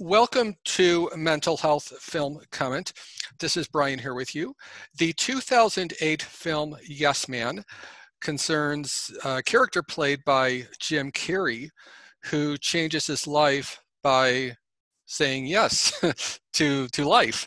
[0.00, 2.92] Welcome to Mental Health Film Comment.
[3.38, 4.56] This is Brian here with you.
[4.98, 7.62] The 2008 film Yes Man
[8.20, 11.68] concerns a character played by Jim Carrey
[12.24, 14.56] who changes his life by
[15.06, 15.92] saying yes
[16.54, 17.46] to, to life.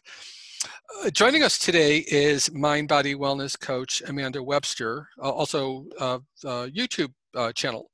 [1.03, 7.11] Uh, joining us today is mind body wellness coach Amanda Webster, uh, also uh, YouTube
[7.35, 7.91] uh, channel.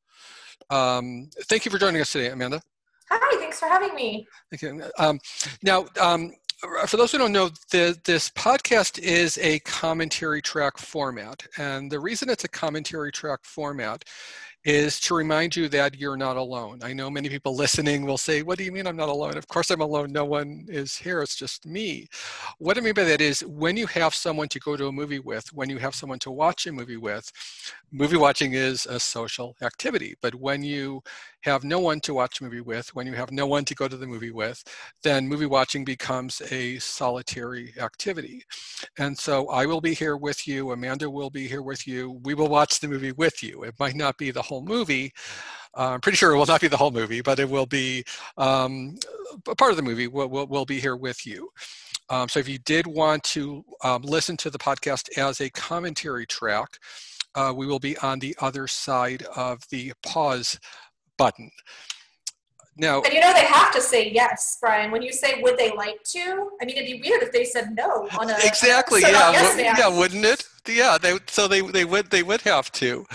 [0.70, 2.62] Um, thank you for joining us today, Amanda.
[3.16, 4.27] Hi, thanks for having me.
[4.54, 4.71] Okay.
[4.98, 5.20] Um,
[5.61, 6.33] now, um,
[6.88, 11.46] for those who don't know, the, this podcast is a commentary track format.
[11.57, 14.04] And the reason it's a commentary track format
[14.66, 16.80] is to remind you that you're not alone.
[16.84, 19.38] I know many people listening will say, What do you mean I'm not alone?
[19.38, 20.12] Of course I'm alone.
[20.12, 21.22] No one is here.
[21.22, 22.08] It's just me.
[22.60, 25.20] What I mean by that is when you have someone to go to a movie
[25.20, 27.32] with, when you have someone to watch a movie with,
[27.92, 30.16] movie watching is a social activity.
[30.22, 31.02] But when you
[31.42, 33.88] have no one to watch a movie with, when you have no one to go
[33.88, 34.64] to the movie with,
[35.03, 38.44] then movie watching becomes a solitary activity.
[38.98, 42.22] And so I will be here with you, Amanda will be here with you.
[42.23, 43.64] We will watch the movie with you.
[43.64, 45.13] It might not be the whole movie.
[45.75, 48.03] Uh, I'm pretty sure it will not be the whole movie, but it will be
[48.37, 48.95] um,
[49.47, 50.07] a part of the movie.
[50.07, 51.49] We'll, we'll, we'll be here with you.
[52.09, 56.25] Um, so if you did want to um, listen to the podcast as a commentary
[56.25, 56.77] track,
[57.35, 60.59] uh, we will be on the other side of the pause
[61.17, 61.49] button.
[62.75, 64.89] Now, and you know they have to say yes, Brian.
[64.89, 67.75] When you say would they like to, I mean it'd be weird if they said
[67.75, 69.01] no on a exactly.
[69.01, 70.47] yeah, yes yeah, wouldn't it?
[70.67, 73.05] Yeah, they so they they would they would have to,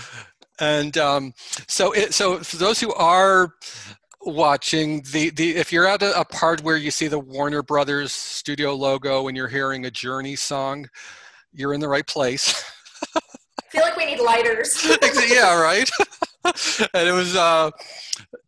[0.59, 1.33] and um,
[1.67, 3.53] so it so for those who are
[4.21, 8.11] watching the the if you're at a, a part where you see the Warner Brothers
[8.11, 10.87] studio logo and you're hearing a Journey song,
[11.53, 12.63] you're in the right place.
[13.15, 13.21] I
[13.69, 14.85] feel like we need lighters.
[15.29, 15.89] yeah, right.
[16.93, 17.69] and it was uh,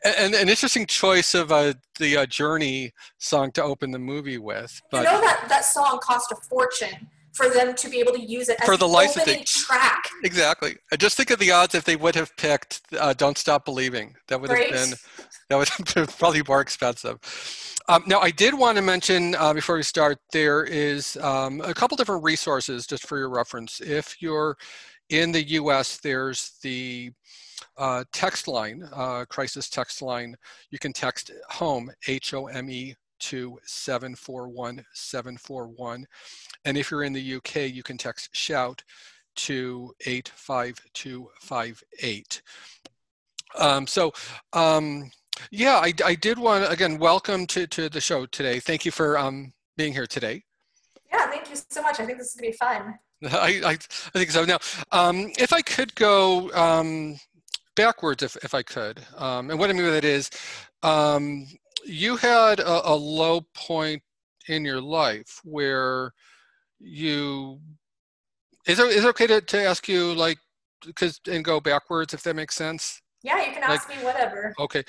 [0.03, 4.81] an, an interesting choice of uh, the uh, Journey song to open the movie with.
[4.89, 8.21] But, you know that that song cost a fortune for them to be able to
[8.21, 10.09] use it as for the licensing track.
[10.23, 10.75] Exactly.
[10.91, 14.15] I just think of the odds if they would have picked uh, "Don't Stop Believing."
[14.27, 14.93] That would have been
[15.49, 17.19] that would have been probably more expensive.
[17.87, 21.73] Um, now, I did want to mention uh, before we start, there is um, a
[21.73, 23.81] couple different resources just for your reference.
[23.81, 24.55] If you're
[25.09, 27.11] in the U.S., there's the
[27.77, 30.35] uh, text line, uh, crisis text line,
[30.69, 36.05] you can text HOME, H-O-M-E, to 741 741.
[36.65, 38.83] And if you're in the UK, you can text SHOUT
[39.35, 42.41] to 85258.
[43.57, 44.11] Um, so,
[44.53, 45.11] um,
[45.49, 48.59] yeah, I, I did want to, again, welcome to, to the show today.
[48.59, 50.43] Thank you for um, being here today.
[51.11, 51.99] Yeah, thank you so much.
[51.99, 52.99] I think this is going to be fun.
[53.31, 53.77] I, I, I,
[54.17, 54.45] think so.
[54.45, 54.57] Now,
[54.91, 57.19] um, if I could go um,
[57.75, 59.01] backwards if, if I could.
[59.17, 60.29] Um, and what I mean by that is
[60.83, 61.47] um,
[61.85, 64.01] you had a, a, low point
[64.47, 66.13] in your life where
[66.79, 67.59] you,
[68.67, 70.37] is it, is it okay to, to ask you like,
[70.85, 73.01] because and go backwards if that makes sense?
[73.23, 74.53] Yeah, you can ask like, me whatever.
[74.59, 74.83] Okay.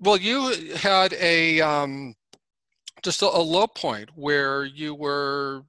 [0.00, 2.14] Well, you had a, um,
[3.02, 5.62] just a, a low point where you were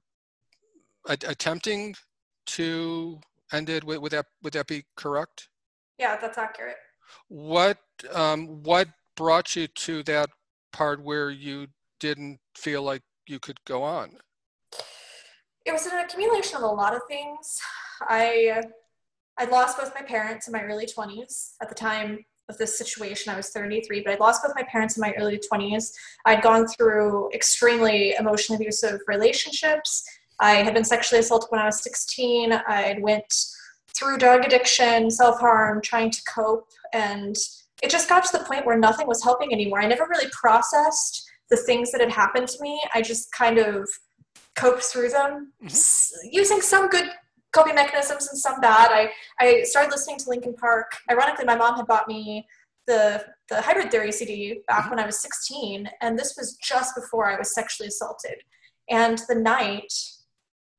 [1.06, 1.94] a- attempting
[2.46, 3.20] to
[3.52, 3.84] end it.
[3.84, 5.48] Would, would that, would that be correct?
[5.98, 6.76] Yeah, that's accurate.
[7.28, 7.78] What
[8.12, 10.30] um, what brought you to that
[10.72, 11.68] part where you
[12.00, 14.10] didn't feel like you could go on?
[15.64, 17.60] It was an accumulation of a lot of things.
[18.02, 18.62] I
[19.38, 21.52] I lost both my parents in my early 20s.
[21.62, 24.96] At the time of this situation, I was 33, but I lost both my parents
[24.96, 25.92] in my early 20s.
[26.24, 30.04] I'd gone through extremely emotionally abusive relationships.
[30.40, 32.52] I had been sexually assaulted when I was 16.
[32.52, 33.32] I'd went
[33.94, 36.68] through drug addiction, self harm, trying to cope.
[36.92, 37.36] And
[37.82, 39.80] it just got to the point where nothing was helping anymore.
[39.80, 42.80] I never really processed the things that had happened to me.
[42.94, 43.88] I just kind of
[44.56, 46.28] coped through them mm-hmm.
[46.30, 47.10] using some good
[47.52, 48.90] coping mechanisms and some bad.
[48.90, 50.92] I, I started listening to Linkin Park.
[51.10, 52.46] Ironically, my mom had bought me
[52.86, 54.90] the, the Hybrid Theory CD back mm-hmm.
[54.90, 58.36] when I was 16, and this was just before I was sexually assaulted.
[58.90, 59.92] And the night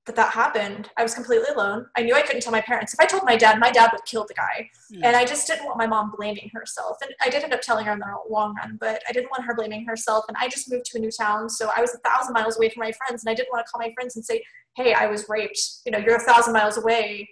[0.05, 1.85] that that happened, I was completely alone.
[1.95, 2.93] I knew I couldn't tell my parents.
[2.93, 4.69] If I told my dad, my dad would kill the guy.
[4.89, 5.07] Yeah.
[5.07, 6.97] And I just didn't want my mom blaming herself.
[7.03, 9.43] And I did end up telling her in the long run, but I didn't want
[9.43, 10.25] her blaming herself.
[10.27, 11.49] And I just moved to a new town.
[11.49, 13.23] So I was a thousand miles away from my friends.
[13.23, 14.41] And I didn't want to call my friends and say,
[14.75, 15.59] hey, I was raped.
[15.85, 17.29] You know, you're a thousand miles away.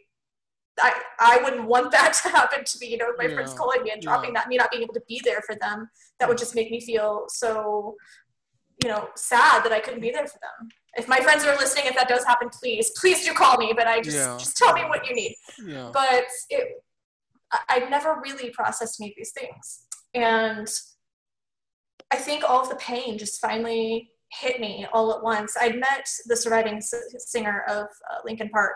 [0.79, 3.33] I, I wouldn't want that to happen to me, you know, my yeah.
[3.33, 4.41] friends calling me and dropping yeah.
[4.41, 5.89] that, me not being able to be there for them.
[6.19, 6.41] That would hmm.
[6.41, 7.95] just make me feel so,
[8.83, 11.85] you know, sad that I couldn't be there for them if my friends are listening,
[11.85, 13.71] if that does happen, please, please do call me.
[13.75, 14.35] But I just yeah.
[14.37, 15.35] just tell me what you need.
[15.63, 15.91] Yeah.
[15.93, 16.83] But it,
[17.69, 20.67] I, never really processed any of these things, and
[22.11, 25.55] I think all of the pain just finally hit me all at once.
[25.59, 28.75] I'd met the surviving singer of uh, Linkin Park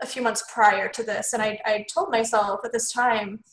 [0.00, 3.44] a few months prior to this, and I, I told myself at this time,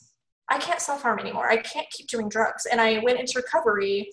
[0.50, 1.50] I can't self harm anymore.
[1.50, 2.66] I can't keep doing drugs.
[2.66, 4.10] And I went into recovery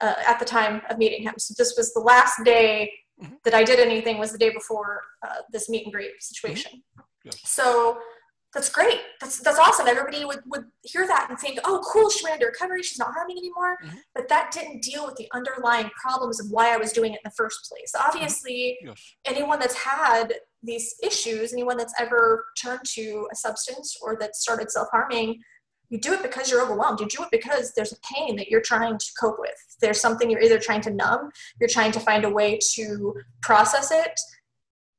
[0.00, 1.34] uh, at the time of meeting him.
[1.38, 2.90] So this was the last day
[3.22, 3.34] mm-hmm.
[3.44, 6.72] that I did anything was the day before uh, this meet and greet situation.
[6.72, 7.00] Mm-hmm.
[7.24, 7.40] Yes.
[7.44, 7.98] So
[8.52, 9.00] that's great.
[9.20, 9.86] That's that's awesome.
[9.86, 12.82] Everybody would, would hear that and think, oh, cool, she went into recovery.
[12.82, 13.76] She's not harming anymore.
[13.84, 13.96] Mm-hmm.
[14.14, 17.30] But that didn't deal with the underlying problems of why I was doing it in
[17.30, 17.92] the first place.
[17.98, 18.88] Obviously, mm-hmm.
[18.88, 19.14] yes.
[19.24, 24.70] anyone that's had these issues, anyone that's ever turned to a substance or that started
[24.70, 25.40] self harming,
[25.90, 27.00] you do it because you're overwhelmed.
[27.00, 29.76] You do it because there's a pain that you're trying to cope with.
[29.80, 33.90] There's something you're either trying to numb, you're trying to find a way to process
[33.90, 34.18] it,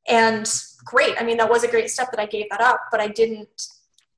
[0.08, 0.52] and
[0.84, 1.16] great.
[1.20, 3.68] I mean, that was a great step that I gave that up, but I didn't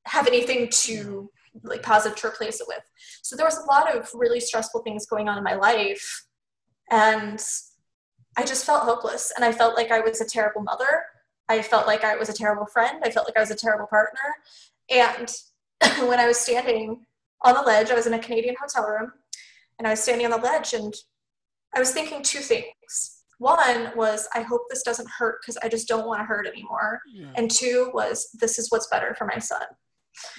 [0.05, 1.29] have anything to
[1.63, 2.83] like positive to replace it with.
[3.21, 6.25] So there was a lot of really stressful things going on in my life.
[6.89, 7.41] And
[8.35, 9.31] I just felt hopeless.
[9.35, 11.03] And I felt like I was a terrible mother.
[11.49, 13.01] I felt like I was a terrible friend.
[13.03, 14.19] I felt like I was a terrible partner.
[14.89, 15.31] And
[16.07, 17.05] when I was standing
[17.41, 19.11] on the ledge, I was in a Canadian hotel room
[19.77, 20.93] and I was standing on the ledge and
[21.75, 23.23] I was thinking two things.
[23.39, 27.01] One was, I hope this doesn't hurt because I just don't want to hurt anymore.
[27.11, 27.27] Yeah.
[27.35, 29.63] And two was, this is what's better for my son.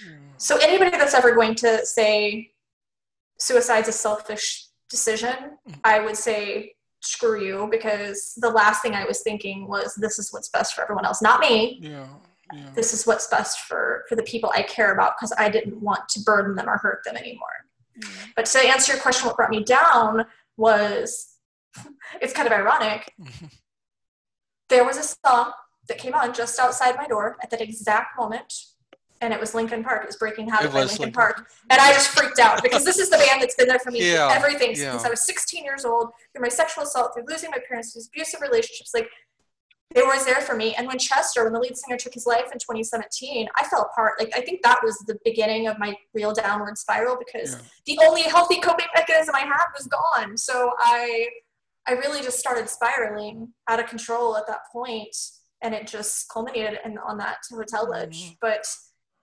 [0.06, 0.16] Yeah.
[0.38, 2.52] So, anybody that's ever going to say
[3.38, 5.74] suicide's a selfish decision, mm.
[5.82, 10.32] I would say, screw you, because the last thing I was thinking was, this is
[10.32, 11.80] what's best for everyone else, not me.
[11.82, 12.06] Yeah.
[12.52, 12.70] Yeah.
[12.74, 16.08] This is what's best for for the people I care about because I didn't want
[16.10, 17.48] to burden them or hurt them anymore.
[17.98, 18.08] Mm.
[18.36, 20.26] But to answer your question, what brought me down
[20.56, 21.38] was
[22.20, 23.12] it's kind of ironic.
[24.68, 25.52] there was a song
[25.88, 28.52] that came on just outside my door at that exact moment,
[29.20, 30.02] and it was Linkin Park.
[30.02, 32.98] It was Breaking Habit by Linkin, Linkin Park, and I just freaked out because this
[32.98, 34.92] is the band that's been there for me yeah, through everything yeah.
[34.92, 38.02] since I was 16 years old, through my sexual assault, through losing my parents, through
[38.14, 38.92] abusive relationships.
[38.94, 39.08] Like
[39.94, 40.74] they were always there for me.
[40.74, 44.14] And when Chester, when the lead singer took his life in 2017, I fell apart.
[44.18, 47.60] Like I think that was the beginning of my real downward spiral because yeah.
[47.86, 50.36] the only healthy coping mechanism I had was gone.
[50.36, 51.28] So I
[51.86, 55.14] I really just started spiraling out of control at that point,
[55.62, 58.24] and it just culminated in, on that hotel ledge.
[58.24, 58.34] Mm-hmm.
[58.40, 58.66] But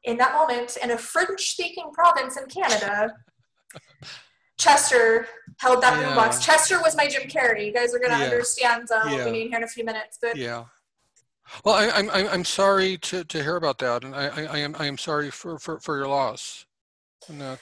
[0.03, 3.13] in that moment, in a French-speaking province in Canada,
[4.61, 5.27] Chester
[5.59, 6.15] held that yeah.
[6.15, 6.41] boombox.
[6.41, 7.65] Chester was my Jim Carrey.
[7.65, 8.25] You guys are gonna yeah.
[8.25, 9.15] understand uh, yeah.
[9.15, 10.17] what we need here in a few minutes.
[10.21, 10.65] But yeah.
[11.65, 14.57] Well, I, am I'm I'm sorry to, to hear about that, and I, I, I
[14.59, 16.65] am I am sorry for, for, for your loss.
[17.27, 17.59] And that.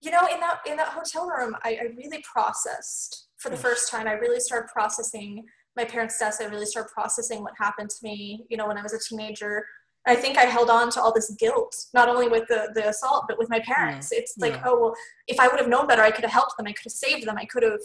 [0.00, 3.90] You know, in that in that hotel room, I, I really processed for the first
[3.90, 5.44] time, I really started processing
[5.74, 6.40] my parents' deaths.
[6.42, 9.64] I really started processing what happened to me, you know, when I was a teenager.
[10.06, 13.26] I think I held on to all this guilt, not only with the, the assault,
[13.28, 14.10] but with my parents.
[14.12, 14.20] Yeah.
[14.20, 14.62] It's like, yeah.
[14.64, 14.94] oh, well,
[15.28, 16.66] if I would have known better, I could have helped them.
[16.66, 17.36] I could have saved them.
[17.36, 17.80] I could have,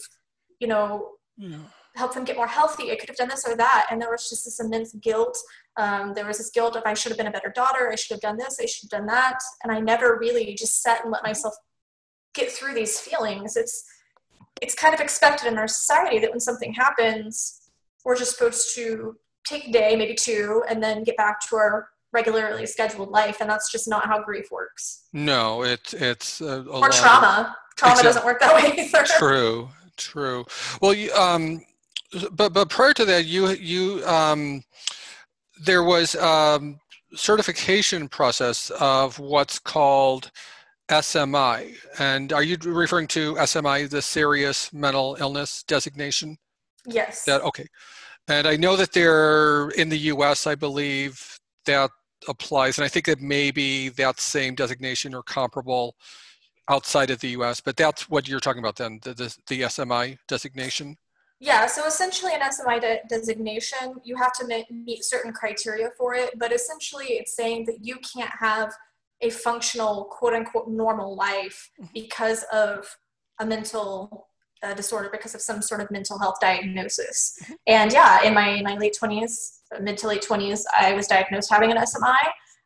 [0.59, 1.57] you know, yeah.
[1.95, 2.91] helped them get more healthy.
[2.91, 3.87] I could have done this or that.
[3.91, 5.37] And there was just this immense guilt.
[5.77, 7.89] Um, there was this guilt of I should have been a better daughter.
[7.91, 8.59] I should have done this.
[8.61, 9.37] I should have done that.
[9.63, 11.53] And I never really just sat and let myself
[12.33, 13.57] get through these feelings.
[13.57, 13.83] It's,
[14.61, 17.61] it's kind of expected in our society that when something happens,
[18.05, 21.89] we're just supposed to take a day, maybe two, and then get back to our
[22.15, 25.07] regularly scheduled life, and that's just not how grief works.
[25.13, 27.55] No, it's it's a, a or trauma.
[27.55, 29.03] Of, trauma doesn't work that way either.
[29.19, 30.45] True, true.
[30.81, 31.61] Well, you, um,
[32.31, 34.63] but but prior to that, you you um,
[35.63, 36.79] there was um
[37.15, 40.31] certification process of what's called
[40.89, 41.75] SMI.
[41.99, 46.37] And are you referring to SMI, the serious mental illness designation?
[46.85, 47.23] Yes.
[47.25, 47.67] That okay.
[48.27, 51.89] And I know that they're in the US, I believe that
[52.27, 52.77] applies.
[52.77, 55.95] And I think that maybe that same designation or comparable
[56.69, 60.17] outside of the US, but that's what you're talking about then, the, the, the SMI
[60.27, 60.97] designation?
[61.39, 66.39] Yeah, so essentially an SMI de- designation, you have to meet certain criteria for it,
[66.39, 68.73] but essentially it's saying that you can't have
[69.21, 71.91] a functional quote unquote normal life mm-hmm.
[71.93, 72.97] because of
[73.39, 74.27] a mental
[74.63, 77.53] uh, disorder because of some sort of mental health diagnosis mm-hmm.
[77.67, 81.71] and yeah in my, my late 20s mid to late 20s i was diagnosed having
[81.71, 82.15] an smi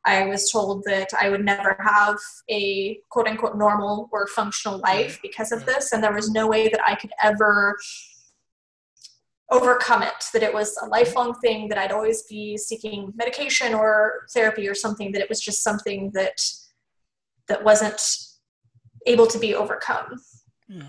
[0.06, 2.18] i was told that i would never have
[2.50, 6.70] a quote unquote normal or functional life because of this and there was no way
[6.70, 7.76] that i could ever
[9.52, 14.28] overcome it, that it was a lifelong thing, that I'd always be seeking medication or
[14.32, 16.40] therapy or something, that it was just something that
[17.48, 18.02] that wasn't
[19.08, 20.22] able to be overcome.
[20.68, 20.84] Yeah.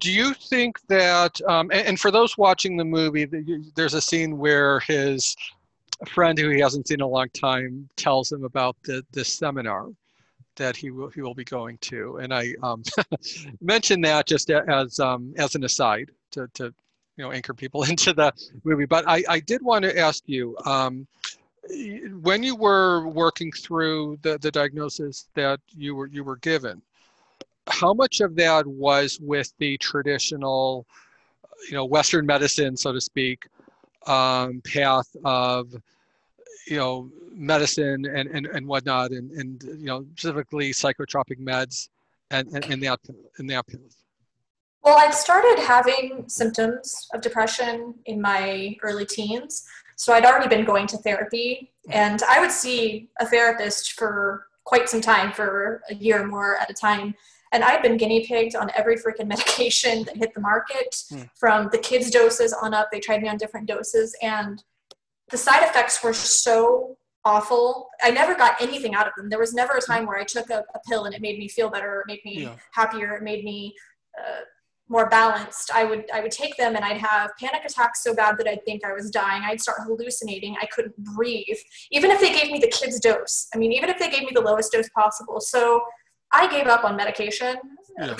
[0.00, 3.26] Do you think that, um, and, and, for those watching the movie,
[3.74, 5.36] there's a scene where his
[6.08, 9.88] friend who he hasn't seen in a long time tells him about the, this seminar
[10.56, 12.82] that he will he will be going to, and I um,
[13.60, 16.64] mentioned that just as um, as an aside to to
[17.16, 18.32] you know anchor people into the
[18.64, 18.86] movie.
[18.86, 20.56] But I I did want to ask you.
[20.64, 21.06] Um,
[22.22, 26.82] when you were working through the, the diagnosis that you were you were given,
[27.68, 30.86] how much of that was with the traditional,
[31.68, 33.46] you know, Western medicine, so to speak,
[34.06, 35.72] um, path of,
[36.66, 41.88] you know, medicine and, and, and whatnot, and, and you know, specifically psychotropic meds,
[42.30, 43.00] and, and, and that
[43.38, 43.96] in that path.
[44.82, 49.66] Well, I started having symptoms of depression in my early teens.
[49.96, 54.88] So I'd already been going to therapy, and I would see a therapist for quite
[54.88, 57.14] some time, for a year or more at a time.
[57.52, 61.22] And I'd been guinea pigged on every freaking medication that hit the market hmm.
[61.34, 62.88] from the kids' doses on up.
[62.92, 64.62] They tried me on different doses, and
[65.30, 67.88] the side effects were so awful.
[68.02, 69.28] I never got anything out of them.
[69.28, 71.48] There was never a time where I took a, a pill and it made me
[71.48, 72.56] feel better, it made me yeah.
[72.72, 73.74] happier, it made me
[74.18, 74.40] uh,
[74.88, 75.70] more balanced.
[75.72, 78.64] I would I would take them and I'd have panic attacks so bad that I'd
[78.64, 79.42] think I was dying.
[79.44, 80.56] I'd start hallucinating.
[80.60, 81.58] I couldn't breathe.
[81.92, 83.46] Even if they gave me the kids dose.
[83.54, 85.40] I mean, even if they gave me the lowest dose possible.
[85.40, 85.80] So
[86.32, 87.56] I gave up on medication.
[87.98, 88.16] Yeah.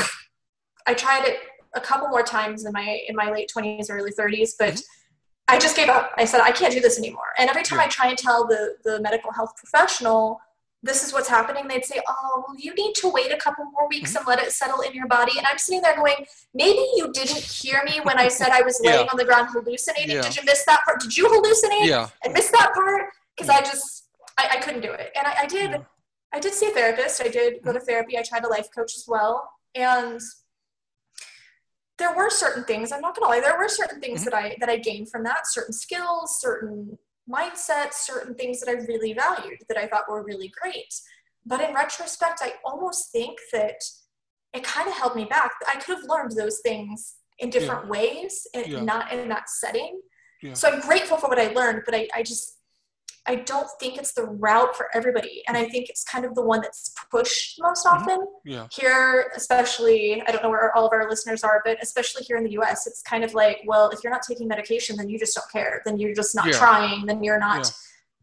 [0.87, 1.39] I tried it
[1.75, 5.55] a couple more times in my in my late 20s, early 30s, but mm-hmm.
[5.55, 6.13] I just gave up.
[6.17, 7.33] I said I can't do this anymore.
[7.39, 7.87] And every time yeah.
[7.87, 10.41] I try and tell the the medical health professional
[10.83, 13.89] this is what's happening, they'd say, Oh, well, you need to wait a couple more
[13.89, 14.19] weeks mm-hmm.
[14.19, 15.33] and let it settle in your body.
[15.37, 18.81] And I'm sitting there going, Maybe you didn't hear me when I said I was
[18.85, 19.11] laying yeah.
[19.13, 20.17] on the ground hallucinating.
[20.17, 20.23] Yeah.
[20.23, 21.01] Did you miss that part?
[21.01, 22.09] Did you hallucinate yeah.
[22.25, 23.11] and miss that part?
[23.37, 25.13] Because I just, I, I, couldn't do it.
[25.17, 25.81] And I, I did
[26.33, 27.23] I did see a therapist.
[27.23, 28.17] I did go to therapy.
[28.17, 29.51] I tried a life coach as well.
[29.75, 30.21] And
[31.99, 34.31] there were certain things, I'm not gonna lie, there were certain things mm-hmm.
[34.31, 36.99] that I that I gained from that, certain skills, certain
[37.31, 40.93] mindsets, certain things that I really valued that I thought were really great.
[41.47, 43.81] But in retrospect, I almost think that
[44.53, 45.53] it kind of held me back.
[45.69, 47.91] I could have learned those things in different yeah.
[47.91, 48.81] ways and yeah.
[48.81, 50.01] not in that setting.
[50.43, 50.55] Yeah.
[50.55, 52.60] So I'm grateful for what I learned, but I, I just
[53.27, 55.43] I don't think it's the route for everybody.
[55.47, 57.97] And I think it's kind of the one that's pushed most mm-hmm.
[57.97, 58.19] often.
[58.21, 58.51] Mm-hmm.
[58.51, 58.67] Yeah.
[58.73, 62.45] Here, especially, I don't know where all of our listeners are, but especially here in
[62.45, 65.35] the US, it's kind of like, well, if you're not taking medication, then you just
[65.35, 65.83] don't care.
[65.85, 66.53] Then you're just not yeah.
[66.53, 67.07] trying.
[67.07, 67.71] Then you're not, yeah.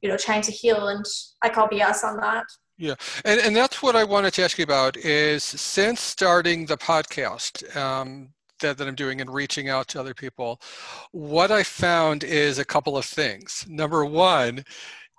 [0.01, 0.87] you know, trying to heal.
[0.87, 1.05] And
[1.41, 2.45] I call BS on that.
[2.79, 2.93] Yeah,
[3.25, 7.75] and, and that's what I wanted to ask you about is since starting the podcast,
[7.75, 10.61] um, that, that I'm doing and reaching out to other people,
[11.11, 13.65] what I found is a couple of things.
[13.67, 14.63] Number one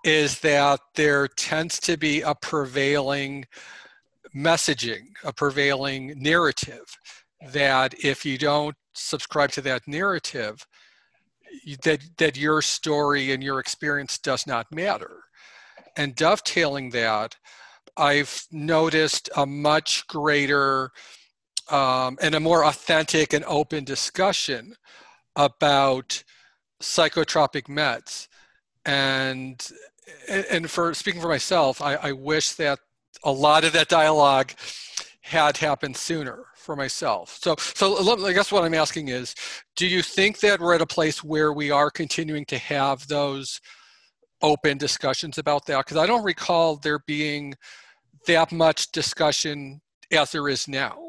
[0.04, 3.46] is that there tends to be a prevailing
[4.34, 6.96] messaging, a prevailing narrative
[7.52, 10.66] that if you don't subscribe to that narrative,
[11.82, 15.22] that, that your story and your experience does not matter.
[15.96, 17.36] And dovetailing that,
[17.96, 20.90] I've noticed a much greater
[21.70, 24.74] um, and a more authentic and open discussion
[25.36, 26.22] about
[26.82, 28.28] psychotropic meds.
[28.84, 29.66] And
[30.28, 32.78] and for speaking for myself I, I wish that
[33.24, 34.52] a lot of that dialogue
[35.20, 37.38] had happened sooner for myself.
[37.42, 39.34] So so i guess what i'm asking is
[39.76, 43.60] do you think that we're at a place where we are continuing to have those
[44.40, 45.84] open discussions about that?
[45.84, 47.54] Because i don't recall there being
[48.26, 51.07] that much discussion as there is now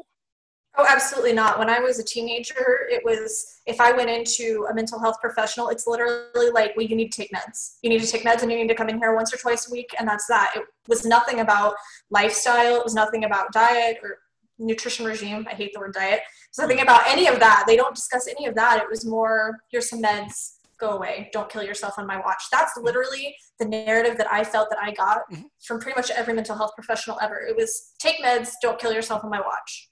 [0.78, 1.58] Oh, absolutely not.
[1.58, 5.68] When I was a teenager, it was if I went into a mental health professional,
[5.68, 7.76] it's literally like, well, you need to take meds.
[7.82, 9.68] You need to take meds and you need to come in here once or twice
[9.68, 10.52] a week, and that's that.
[10.54, 11.74] It was nothing about
[12.10, 14.18] lifestyle, it was nothing about diet or
[14.58, 15.46] nutrition regime.
[15.50, 16.20] I hate the word diet.
[16.48, 17.64] It's nothing about any of that.
[17.66, 18.80] They don't discuss any of that.
[18.82, 21.30] It was more, here's some meds, go away.
[21.32, 22.42] Don't kill yourself on my watch.
[22.52, 25.42] That's literally the narrative that I felt that I got mm-hmm.
[25.64, 27.40] from pretty much every mental health professional ever.
[27.40, 29.89] It was take meds, don't kill yourself on my watch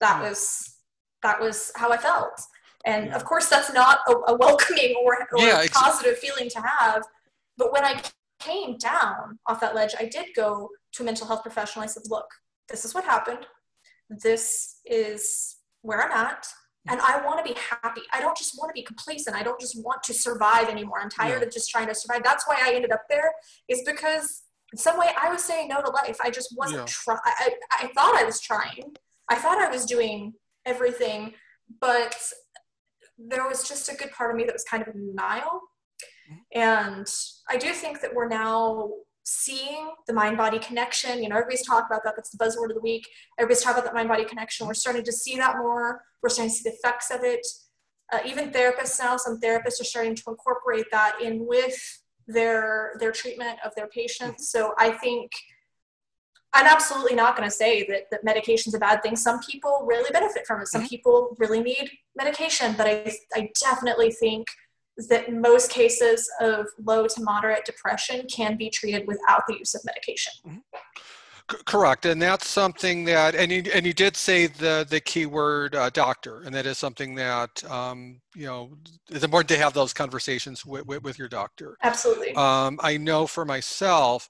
[0.00, 0.76] that was
[1.22, 2.40] that was how I felt.
[2.84, 6.60] And of course, that's not a, a welcoming or, or yeah, a positive feeling to
[6.60, 7.02] have.
[7.56, 8.00] But when I
[8.38, 11.82] came down off that ledge, I did go to a mental health professional.
[11.82, 12.26] I said, "Look,
[12.68, 13.46] this is what happened.
[14.08, 16.92] This is where I'm at." Mm-hmm.
[16.92, 18.02] And I want to be happy.
[18.12, 19.36] I don't just want to be complacent.
[19.36, 21.00] I don't just want to survive anymore.
[21.02, 21.46] I'm tired yeah.
[21.46, 22.22] of just trying to survive.
[22.22, 23.32] That's why I ended up there,
[23.68, 26.18] is because in some way I was saying no to life.
[26.22, 26.86] I just wasn't yeah.
[26.86, 27.18] trying.
[27.24, 28.94] I, I thought I was trying,
[29.28, 31.34] I thought I was doing everything,
[31.80, 32.16] but
[33.18, 35.60] there was just a good part of me that was kind of in denial.
[36.54, 37.06] And
[37.48, 38.90] I do think that we're now
[39.24, 41.22] seeing the mind body connection.
[41.22, 42.14] You know, everybody's talking about that.
[42.16, 43.06] That's the buzzword of the week.
[43.38, 44.66] Everybody's talking about that mind body connection.
[44.66, 46.02] We're starting to see that more.
[46.22, 47.46] We're starting to see the effects of it.
[48.12, 51.76] Uh, even therapists now, some therapists are starting to incorporate that in with
[52.26, 54.50] their their treatment of their patients.
[54.50, 55.30] So I think
[56.54, 59.16] I'm absolutely not going to say that, that medication's a bad thing.
[59.16, 60.68] Some people really benefit from it.
[60.68, 60.88] Some mm-hmm.
[60.88, 64.46] people really need medication, but I, I definitely think
[65.08, 69.82] that most cases of low to moderate depression can be treated without the use of
[69.84, 70.32] medication.
[70.46, 70.58] Mm-hmm.
[71.64, 75.88] Correct, and that's something that, and you, and you did say the the keyword uh,
[75.88, 78.76] doctor, and that is something that um, you know
[79.10, 81.78] it's important to have those conversations with, with, with your doctor.
[81.82, 82.34] Absolutely.
[82.34, 84.28] Um, I know for myself,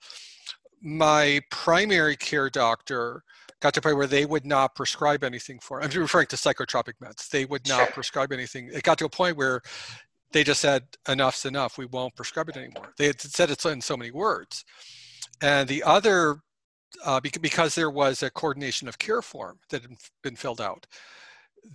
[0.83, 3.23] my primary care doctor
[3.61, 5.83] got to a point where they would not prescribe anything for.
[5.83, 7.29] I'm referring to psychotropic meds.
[7.29, 7.93] They would not sure.
[7.93, 8.71] prescribe anything.
[8.73, 9.63] It got to a point where
[10.33, 11.79] they just said enough's enough.
[11.79, 12.93] We won't prescribe it anymore.
[12.97, 14.65] They had said it in so many words.
[15.43, 16.43] And the other
[17.05, 20.87] uh, because there was a coordination of care form that had been filled out,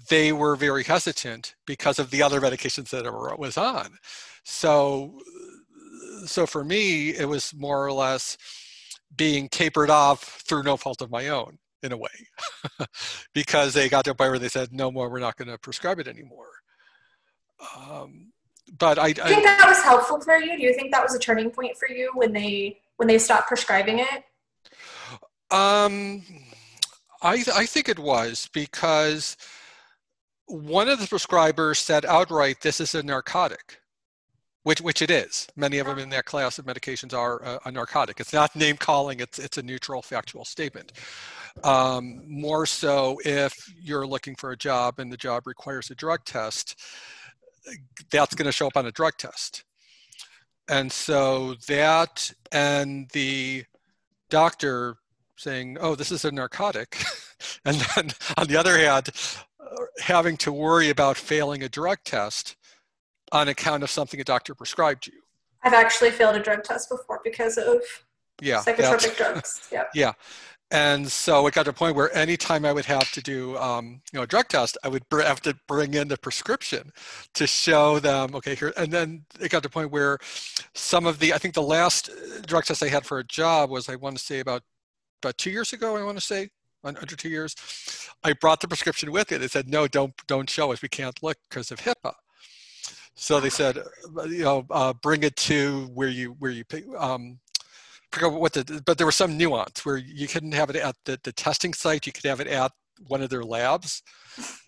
[0.09, 3.97] they were very hesitant because of the other medications that it was on.
[4.43, 5.19] So,
[6.25, 8.37] so for me, it was more or less
[9.15, 12.09] being tapered off through no fault of my own in a way,
[13.33, 15.57] because they got to a point where they said, "No more, we're not going to
[15.57, 16.49] prescribe it anymore."
[17.77, 18.31] Um,
[18.77, 20.57] but I, I think that was helpful for you.
[20.57, 23.47] Do you think that was a turning point for you when they when they stopped
[23.47, 24.23] prescribing it?
[25.51, 26.23] Um,
[27.21, 29.37] I, I think it was because
[30.47, 33.79] one of the prescribers said outright, this is a narcotic,
[34.63, 35.47] which, which it is.
[35.55, 36.17] Many of them in ah.
[36.17, 38.19] that class of medications are a, a narcotic.
[38.19, 40.93] It's not name calling, it's, it's a neutral factual statement.
[41.63, 46.25] Um, more so if you're looking for a job and the job requires a drug
[46.25, 46.79] test,
[48.09, 49.63] that's going to show up on a drug test.
[50.67, 53.65] And so that and the
[54.29, 54.97] doctor
[55.35, 57.03] saying, oh, this is a narcotic.
[57.65, 59.09] and then on the other hand,
[59.59, 62.55] uh, having to worry about failing a drug test
[63.33, 65.19] on account of something a doctor prescribed you.
[65.63, 67.81] I've actually failed a drug test before because of
[68.41, 69.67] yeah, psychotropic drugs.
[69.71, 69.83] Yeah.
[69.93, 70.13] Yeah.
[70.71, 74.01] And so it got to a point where anytime I would have to do, um,
[74.11, 76.91] you know, a drug test, I would have to bring in the prescription
[77.35, 78.73] to show them, okay, here.
[78.75, 80.17] And then it got to a point where
[80.73, 82.09] some of the, I think the last
[82.47, 84.63] drug test I had for a job was, I want to say about
[85.21, 86.49] about two years ago, I want to say,
[86.83, 87.55] under two years,
[88.23, 89.41] I brought the prescription with it.
[89.41, 90.81] It said, no, don't don't show us.
[90.81, 92.13] We can't look because of HIPAA.
[93.15, 96.85] So they said, uh, you know, uh, bring it to where you where you pick.
[96.97, 97.39] Um,
[98.11, 101.19] forget what the but there was some nuance where you couldn't have it at the,
[101.23, 102.05] the testing site.
[102.05, 102.71] You could have it at
[103.07, 104.01] one of their labs.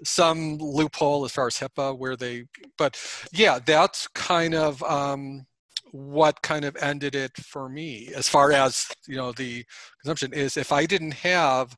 [0.04, 2.46] Some loophole as far as HIPAA where they,
[2.78, 3.00] but
[3.32, 4.82] yeah, that's kind of.
[4.84, 5.46] Um,
[5.92, 9.64] what kind of ended it for me as far as you know the
[10.02, 11.78] consumption is if i didn't have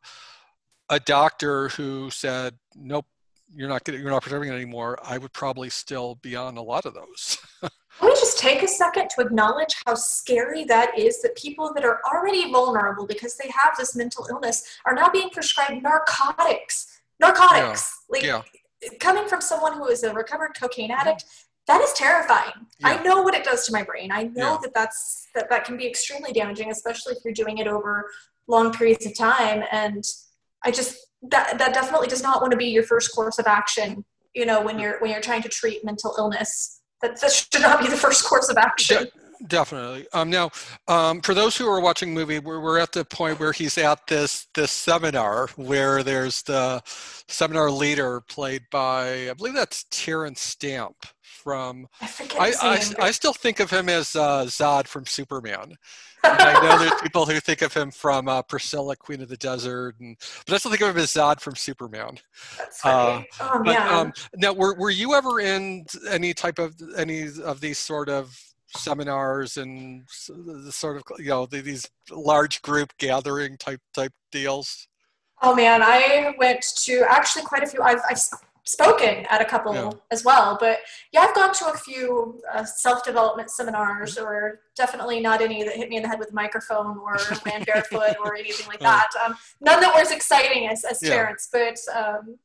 [0.89, 3.05] a doctor who said nope
[3.53, 6.61] you're not getting you're not prescribing it anymore i would probably still be on a
[6.61, 11.21] lot of those let me just take a second to acknowledge how scary that is
[11.21, 15.29] that people that are already vulnerable because they have this mental illness are now being
[15.29, 18.13] prescribed narcotics narcotics yeah.
[18.13, 18.89] like yeah.
[18.99, 21.25] coming from someone who is a recovered cocaine addict
[21.67, 22.53] that is terrifying.
[22.79, 22.87] Yeah.
[22.87, 24.09] I know what it does to my brain.
[24.11, 27.67] I know that that's that that can be extremely damaging, especially if you're doing it
[27.67, 28.09] over
[28.47, 29.63] long periods of time.
[29.71, 30.03] And
[30.63, 34.05] I just that that definitely does not want to be your first course of action.
[34.33, 37.81] You know, when you're when you're trying to treat mental illness, that that should not
[37.81, 39.03] be the first course of action.
[39.03, 40.07] De- definitely.
[40.13, 40.51] Um, now,
[40.87, 43.77] um, for those who are watching the movie, we're, we're at the point where he's
[43.77, 46.81] at this this seminar where there's the
[47.27, 50.95] seminar leader played by I believe that's Terence Stamp
[51.47, 51.87] from.
[52.01, 52.07] I,
[52.37, 55.77] I, I, I, still think of him as uh, Zod from Superman.
[56.21, 59.95] I know there's people who think of him from uh, Priscilla, Queen of the Desert,
[60.01, 62.17] and but I still think of him as Zod from Superman.
[62.57, 63.29] That's funny.
[63.39, 67.61] Uh, oh, but, um, now, were were you ever in any type of any of
[67.61, 68.37] these sort of
[68.75, 74.89] seminars and the sort of you know these large group gathering type type deals?
[75.41, 77.81] Oh man, I went to actually quite a few.
[77.81, 78.19] I've, I've
[78.67, 79.89] spoken at a couple yeah.
[80.11, 80.57] as well.
[80.59, 80.79] But
[81.11, 85.75] yeah, I've gone to a few uh, self development seminars, or definitely not any that
[85.75, 89.09] hit me in the head with a microphone or ran barefoot or anything like that.
[89.25, 91.33] Um, none that were as exciting as, as yeah.
[91.51, 92.37] But um,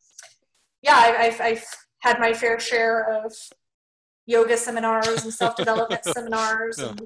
[0.83, 1.65] yeah, I, I've, I've
[1.99, 3.35] had my fair share of
[4.27, 6.89] yoga seminars and self development seminars yeah.
[6.89, 7.03] and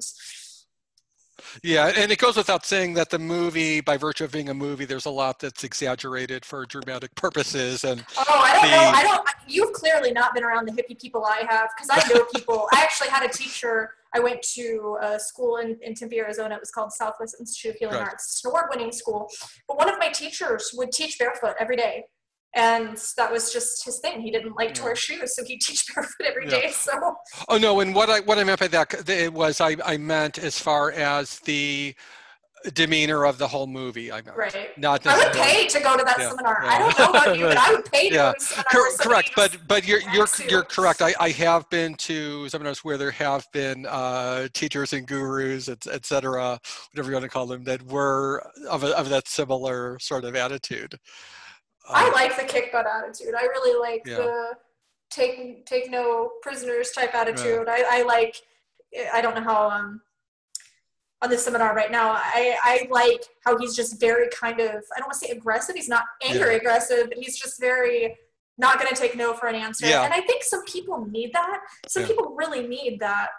[1.63, 4.85] yeah, and it goes without saying that the movie, by virtue of being a movie,
[4.85, 7.83] there's a lot that's exaggerated for dramatic purposes.
[7.83, 8.71] And oh, I don't the...
[8.71, 8.91] know.
[8.95, 9.27] I don't.
[9.47, 12.67] You've clearly not been around the hippie people I have, because I know people.
[12.73, 13.91] I actually had a teacher.
[14.13, 16.55] I went to a school in, in Tempe, Arizona.
[16.55, 18.07] It was called Southwest Institute of Healing right.
[18.09, 18.25] Arts.
[18.25, 19.29] It's an award-winning school.
[19.67, 22.05] But one of my teachers would teach barefoot every day
[22.55, 24.21] and that was just his thing.
[24.21, 26.61] He didn't like to wear shoes, so he'd teach barefoot every yeah.
[26.61, 26.71] day.
[26.71, 27.15] So.
[27.49, 27.79] Oh no!
[27.79, 30.91] And what I what I meant by that it was I I meant as far
[30.91, 31.95] as the
[32.73, 34.11] demeanor of the whole movie.
[34.11, 34.77] I right.
[34.77, 36.29] Not I would pay to go to that yeah.
[36.29, 36.59] seminar.
[36.63, 36.69] Yeah.
[36.69, 38.33] I don't know about you, but I would pay to yeah.
[38.73, 38.91] go to seminar.
[38.99, 41.01] correct, but but you're you're you're correct.
[41.01, 45.85] I, I have been to seminars where there have been uh, teachers and gurus, et,
[45.91, 46.59] et cetera,
[46.91, 50.35] whatever you want to call them, that were of a, of that similar sort of
[50.35, 50.97] attitude.
[51.89, 53.33] I um, like the kick butt attitude.
[53.37, 54.53] I really like the
[55.09, 57.67] take take no prisoners type attitude.
[57.69, 58.35] I, I like.
[59.13, 60.01] I don't know how um
[61.21, 62.11] on the seminar right now.
[62.11, 65.75] I, I like how he's just very kind of, I don't want to say aggressive.
[65.75, 66.57] He's not angry yeah.
[66.57, 67.11] aggressive.
[67.15, 68.15] He's just very
[68.59, 69.87] not going to take no for an answer.
[69.87, 70.03] Yeah.
[70.03, 71.59] And I think some people need that.
[71.87, 72.07] Some yeah.
[72.07, 73.29] people really need that.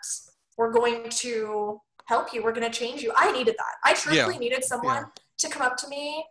[0.57, 2.43] We're going to help you.
[2.43, 3.13] We're going to change you.
[3.17, 3.75] I needed that.
[3.85, 5.07] I truly needed someone
[5.39, 6.25] to come up to me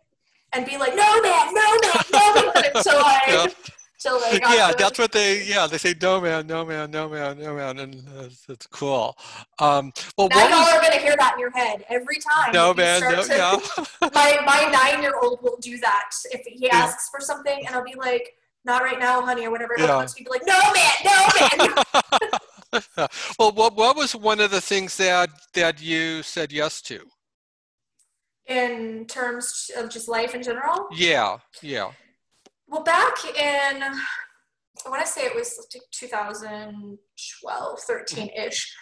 [0.52, 3.52] and be like, no man, no man, no man, until I
[3.98, 7.38] till they yeah, that's what they yeah they say no man, no man, no man,
[7.38, 9.16] no man, and that's, that's cool.
[9.58, 12.52] Um, well, now y'all are gonna hear that in your head every time.
[12.52, 13.58] No man, no, to, yeah.
[14.14, 17.18] my my nine year old will do that if he asks yeah.
[17.18, 18.34] for something, and I'll be like,
[18.64, 19.74] not right now, honey, or whatever.
[19.76, 20.06] Yeah.
[20.16, 23.08] He'll be like, no man, no man.
[23.38, 27.00] well, what what was one of the things that that you said yes to?
[28.48, 30.88] In terms of just life in general.
[30.92, 31.90] Yeah, yeah.
[32.66, 38.74] Well, back in, I want to say it was 2012, 13 ish,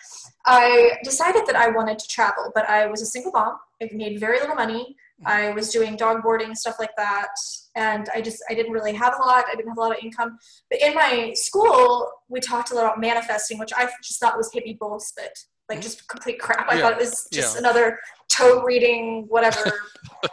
[0.46, 3.56] I decided that I wanted to travel, but I was a single mom.
[3.82, 4.94] I made very little money.
[5.24, 7.28] I was doing dog boarding, stuff like that.
[7.74, 9.46] And I just, I didn't really have a lot.
[9.50, 10.38] I didn't have a lot of income.
[10.70, 14.50] But in my school, we talked a lot about manifesting, which I just thought was
[14.54, 15.38] hippie bullshit.
[15.68, 16.70] Like just complete crap.
[16.70, 16.80] I yeah.
[16.82, 17.58] thought it was just yeah.
[17.58, 17.98] another
[18.28, 19.72] toe reading, whatever,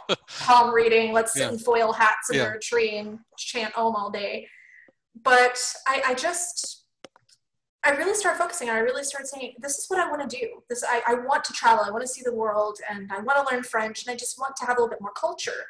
[0.40, 1.12] palm reading.
[1.12, 4.46] Let's sit in foil hats under a tree and chant Om all day.
[5.22, 6.84] But I, I just,
[7.84, 8.76] I really started focusing on.
[8.76, 10.62] I really started saying, "This is what I want to do.
[10.68, 11.84] This I, I want to travel.
[11.84, 14.38] I want to see the world, and I want to learn French, and I just
[14.38, 15.66] want to have a little bit more culture."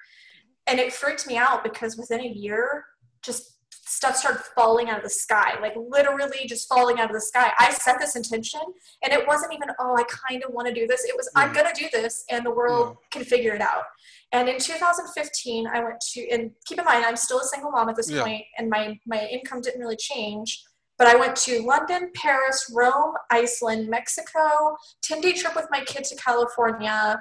[0.66, 2.86] And it freaked me out because within a year,
[3.22, 3.53] just
[3.94, 7.52] stuff started falling out of the sky, like literally just falling out of the sky.
[7.58, 8.60] I set this intention
[9.02, 11.04] and it wasn't even, oh, I kind of want to do this.
[11.04, 11.30] It was.
[11.36, 11.54] I'm mm.
[11.54, 13.84] going to do this and the world can figure it out.
[14.32, 17.88] And in 2015, I went to, and keep in mind, I'm still a single mom
[17.88, 18.22] at this yeah.
[18.22, 20.64] point, and my, my income didn't really change.
[20.98, 26.10] But I went to London, Paris, Rome, Iceland, Mexico, 10 day trip with my kids
[26.10, 27.20] to California,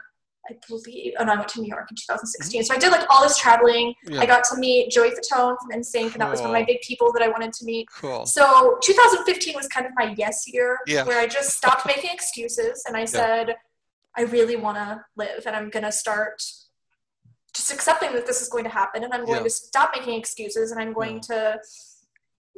[0.49, 2.61] I believe, oh no, I went to New York in 2016.
[2.61, 2.65] Mm-hmm.
[2.65, 3.93] So I did like all this traveling.
[4.07, 4.19] Yeah.
[4.19, 6.81] I got to meet Joey Fatone from NSYNC, and that was one of my big
[6.81, 7.87] people that I wanted to meet.
[7.89, 8.25] Cool.
[8.25, 11.05] So 2015 was kind of my yes year, yeah.
[11.05, 13.53] where I just stopped making excuses and I said, yeah.
[14.15, 16.43] I really want to live, and I'm gonna start
[17.53, 20.71] just accepting that this is going to happen, and I'm going to stop making excuses,
[20.71, 21.59] and I'm going to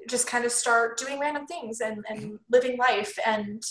[0.10, 3.63] just kind of start doing random things and, and living life and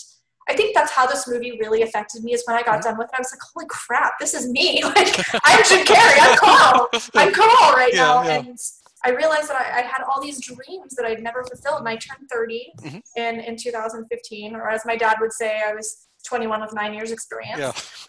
[0.47, 3.07] I think that's how this movie really affected me is when I got done with
[3.07, 3.15] it.
[3.17, 4.81] I was like, holy crap, this is me.
[4.95, 6.17] Like, I'm Jim Carrey.
[6.21, 6.89] I'm Carl.
[7.15, 8.23] I'm Carl right yeah, now.
[8.23, 8.39] Yeah.
[8.39, 8.57] And
[9.03, 11.79] I realized that I, I, had all these dreams that I'd never fulfilled.
[11.79, 12.97] And I turned 30 mm-hmm.
[13.17, 17.11] in, in 2015, or as my dad would say, I was 21 with nine years
[17.11, 17.59] experience.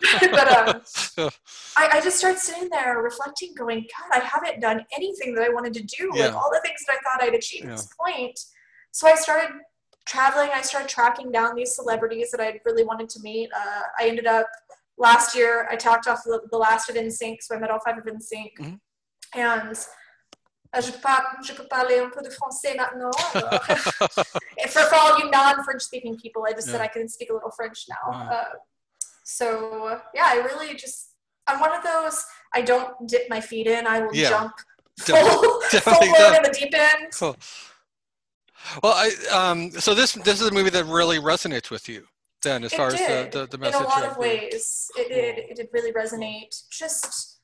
[0.03, 0.19] Yeah.
[0.31, 0.81] but um,
[1.77, 5.49] I, I, just started sitting there reflecting, going, God, I haven't done anything that I
[5.49, 6.11] wanted to do.
[6.13, 8.39] Like all the things that I thought I'd achieved at this point.
[8.93, 9.51] So I started
[10.07, 13.51] traveling, I started tracking down these celebrities that I really wanted to meet.
[13.55, 14.47] Uh, I ended up
[14.99, 15.69] last year.
[15.71, 18.53] I talked off the, the last of NSYNC, so I met all five of NSYNC,
[18.61, 19.39] mm-hmm.
[19.39, 19.79] and.
[20.75, 21.09] Uh, je, peux,
[21.43, 23.13] je peux parler un peu de français maintenant.
[24.69, 26.73] for, for all you non-French speaking people, I just yeah.
[26.73, 28.11] said I can speak a little French now.
[28.11, 28.29] Wow.
[28.31, 28.45] Uh,
[29.25, 31.13] so yeah, I really just
[31.47, 32.25] I'm one of those.
[32.55, 33.87] I don't dip my feet in.
[33.87, 34.29] I will yeah.
[34.29, 34.53] jump
[34.99, 35.17] full,
[35.63, 37.13] full in the deep end.
[37.13, 37.37] Cool.
[38.83, 42.07] Well, I um, so this this is a movie that really resonates with you
[42.43, 43.01] then, as it far did.
[43.01, 43.81] as the, the, the message.
[43.81, 45.39] In a lot of ways, it did.
[45.39, 46.63] It did really resonate.
[46.71, 47.41] Just,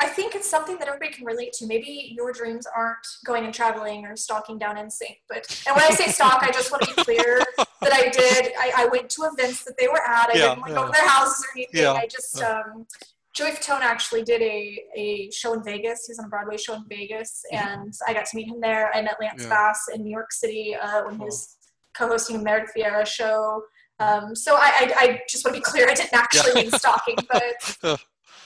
[0.00, 1.66] I think it's something that everybody can relate to.
[1.66, 5.94] Maybe your dreams aren't going and traveling or stalking down NSYNC, but and when I
[5.94, 8.52] say stalk, I just want to be clear that I did.
[8.58, 10.30] I, I went to events that they were at.
[10.30, 10.74] I yeah, didn't like, yeah.
[10.76, 11.82] go to their houses or anything.
[11.82, 11.92] Yeah.
[11.92, 12.86] I just um,
[13.32, 16.06] Joey Fatone actually did a, a show in Vegas.
[16.06, 17.66] He was on a Broadway show in Vegas, mm-hmm.
[17.66, 18.90] and I got to meet him there.
[18.94, 19.48] I met Lance yeah.
[19.48, 21.18] Bass in New York City uh, when cool.
[21.18, 21.56] he was
[21.94, 23.62] co-hosting a Meredith Vieira show.
[24.00, 27.16] Um, so I, I, I, just want to be clear, I didn't actually mean stalking,
[27.30, 27.76] but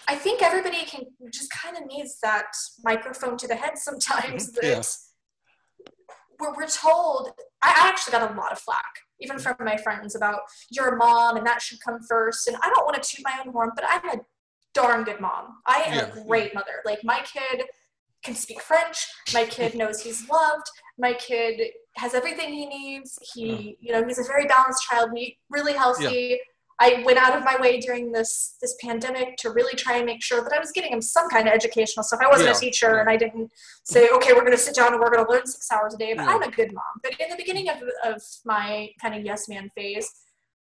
[0.09, 2.47] I think everybody can just kind of needs that
[2.83, 4.51] microphone to the head sometimes.
[4.51, 4.67] Mm-hmm.
[4.67, 5.95] That yeah.
[6.41, 7.31] we're, we're told.
[7.63, 11.47] I actually got a lot of flack, even from my friends, about you're mom and
[11.47, 12.49] that should come first.
[12.49, 14.21] And I don't want to toot my own horn, but I'm a
[14.75, 15.57] darn good mom.
[15.67, 16.21] I am yeah.
[16.21, 16.83] a great mother.
[16.85, 17.65] Like my kid
[18.23, 19.07] can speak French.
[19.33, 20.67] My kid knows he's loved.
[20.99, 23.19] My kid has everything he needs.
[23.35, 25.11] He, you know, he's a very balanced child.
[25.51, 26.29] Really healthy.
[26.31, 26.37] Yeah.
[26.81, 30.23] I went out of my way during this this pandemic to really try and make
[30.23, 32.19] sure that I was getting him some kind of educational stuff.
[32.21, 32.57] I wasn't Yeah.
[32.57, 33.53] a teacher and I didn't
[33.85, 35.97] say, okay, we're going to sit down and we're going to learn six hours a
[35.97, 36.15] day.
[36.15, 36.27] But.
[36.29, 36.83] I'm a good mom.
[37.03, 40.11] But in the beginning of, of my kind of yes man phase,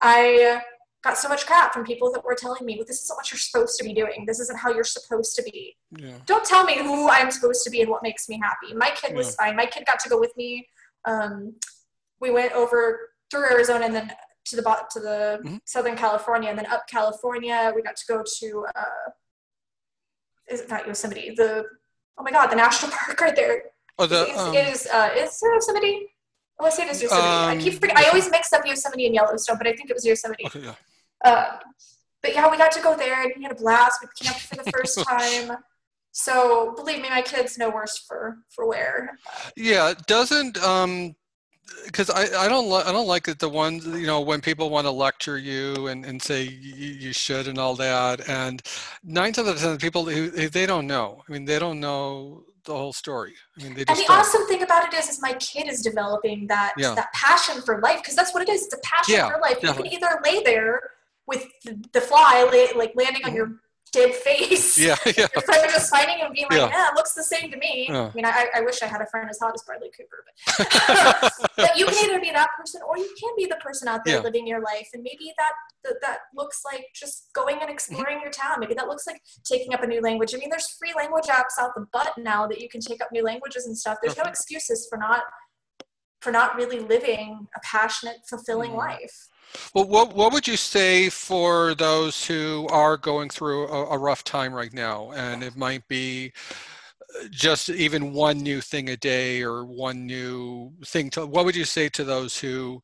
[0.02, 0.60] I
[1.04, 3.38] got so much crap from people that were telling me, well, this isn't what you're
[3.38, 4.24] supposed to be doing.
[4.26, 5.76] This isn't how you're supposed to be.
[5.96, 6.14] Yeah.
[6.24, 8.74] Don't tell me who I'm supposed to be and what makes me happy.
[8.74, 9.54] My kid was fine.
[9.54, 10.66] My kid got to go with me.
[11.04, 11.54] Um,
[12.20, 14.12] we went over through Arizona and then
[14.46, 14.62] to the
[14.92, 15.60] to the Mhm.
[15.66, 17.70] Southern California and then up California.
[17.76, 19.10] We got to go to uh,
[20.50, 21.34] is it not Yosemite?
[21.36, 21.64] The
[22.18, 23.64] oh my god, the national park right there.
[23.98, 26.08] Oh, the Is um, is uh, is it Yosemite?
[26.58, 27.26] I want to say it is Yosemite.
[27.26, 27.96] I Um, keep forgetting.
[28.04, 30.44] I always mix up Yosemite and Yellowstone, but I think it was Yosemite.
[30.46, 30.74] okay, yeah.
[31.24, 31.44] Um,
[32.22, 34.00] but yeah, we got to go there and we had a blast.
[34.02, 35.52] We camped for the first time.
[36.12, 39.18] So believe me, my kids know worse for for wear.
[39.56, 41.14] Yeah, it doesn't um
[41.86, 44.70] because I, I don't li- I don't like it the ones you know when people
[44.70, 48.62] want to lecture you and, and say you, you should and all that and
[49.02, 51.80] nine times out of ten the people who they don't know I mean they don't
[51.80, 54.10] know the whole story I mean they And the don't.
[54.18, 56.94] awesome thing about it is, is my kid is developing that Yeah.
[56.94, 58.64] that passion for life because that's what it is.
[58.66, 59.58] It's a passion Yeah, for life.
[59.62, 60.80] You can either lay there
[61.26, 63.56] with the, fly like landing on your
[63.92, 64.76] dead face.
[64.86, 66.68] yeah yeah Your friend just fighting and being like, Yeah.
[66.68, 67.86] yeah, it looks the same to me.
[67.88, 68.10] Yeah.
[68.10, 71.32] I mean, I, I wish I had a friend as hot as Bradley Cooper, but
[71.56, 74.16] but you can either be that person or you can be the person out there
[74.16, 74.22] Yeah.
[74.22, 75.52] living your life and maybe that,
[75.84, 79.72] that that looks like just going and exploring your town maybe that looks like taking
[79.74, 82.60] up a new language i mean there's free language apps out the butt now that
[82.60, 85.22] you can take up new languages and stuff there's no excuses for not
[86.20, 88.78] for not really living a passionate fulfilling Mhm.
[88.78, 89.28] life
[89.74, 94.24] Well, what what would you say for those who are going through a, a rough
[94.24, 96.32] time right now, and it might be
[97.20, 101.26] uh, just even one new thing a day or one new thing to?
[101.26, 102.82] What would you say to those who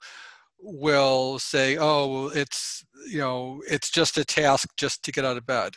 [0.60, 5.46] will say, "Oh, it's you know, it's just a task just to get out of
[5.46, 5.74] bed,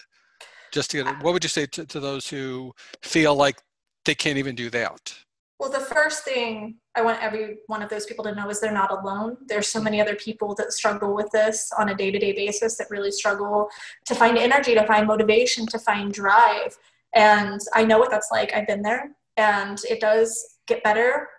[0.72, 3.62] just to get." What would you say to, to those who feel like
[4.06, 5.14] they can't even do that?
[5.64, 8.70] Well, the first thing I want every one of those people to know is they're
[8.70, 9.38] not alone.
[9.48, 12.76] There's so many other people that struggle with this on a day to day basis
[12.76, 13.70] that really struggle
[14.08, 16.78] to find energy, to find motivation, to find drive.
[17.16, 18.54] And I know what that's like.
[18.54, 21.30] I've been there and it does get better.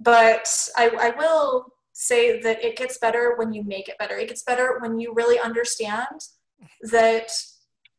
[0.00, 4.18] But I, I will say that it gets better when you make it better.
[4.18, 6.22] It gets better when you really understand
[6.90, 7.30] that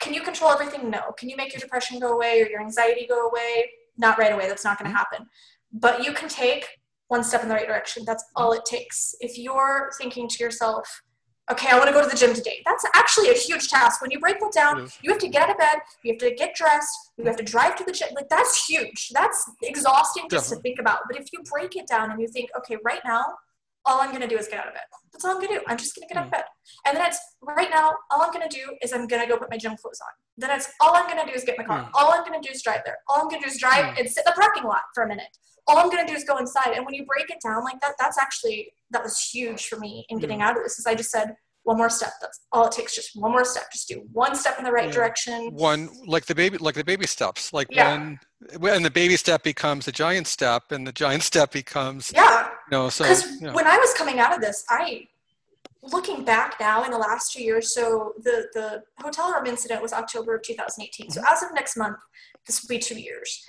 [0.01, 0.89] can you control everything?
[0.89, 1.13] No.
[1.17, 3.69] Can you make your depression go away or your anxiety go away?
[3.97, 4.47] Not right away.
[4.47, 5.17] That's not going to mm-hmm.
[5.17, 5.27] happen.
[5.71, 6.67] But you can take
[7.08, 8.03] one step in the right direction.
[8.05, 9.15] That's all it takes.
[9.19, 11.01] If you're thinking to yourself,
[11.51, 14.01] okay, I want to go to the gym today, that's actually a huge task.
[14.01, 16.34] When you break that down, you have to get out of bed, you have to
[16.34, 18.10] get dressed, you have to drive to the gym.
[18.15, 19.10] Like, that's huge.
[19.13, 20.99] That's exhausting just to think about.
[21.08, 23.23] But if you break it down and you think, okay, right now,
[23.86, 24.84] all I'm to do is get out of bed.
[25.13, 25.62] That's all I'm to do.
[25.67, 26.43] I'm just to get out of bed.
[26.86, 29.58] And then it's right now, all I'm to do is I'm to go put my
[29.58, 30.12] gym clothes on.
[30.38, 31.84] Then it's all I'm to do is get in the car.
[31.84, 31.89] Mm.
[31.93, 32.98] All I'm to do is drive there.
[33.08, 34.00] All I'm to do is drive Mm.
[34.00, 35.38] and sit in the parking lot for a minute.
[35.67, 36.74] All I'm to do is go inside.
[36.76, 40.06] And when you break it down like that, that's actually, that was huge for me
[40.10, 42.13] in getting out of this is I just said, one more step.
[42.21, 42.95] That's all it takes.
[42.95, 43.71] Just one more step.
[43.71, 44.91] Just do one step in the right Yeah.
[44.99, 45.49] direction.
[45.54, 47.91] one like the baby like the baby steps like Yeah.
[47.91, 48.19] when
[48.60, 52.49] when the baby step becomes a giant step and the giant step becomes Yeah.
[52.71, 53.51] you know so Because yeah.
[53.54, 55.08] when I was coming out of this, I,
[55.82, 59.91] looking back now in the last two years, so the, the hotel room incident was
[59.93, 61.10] October of 2018.
[61.12, 61.34] So mm-hmm.
[61.34, 61.97] as of next month,
[62.45, 63.47] this will be two years.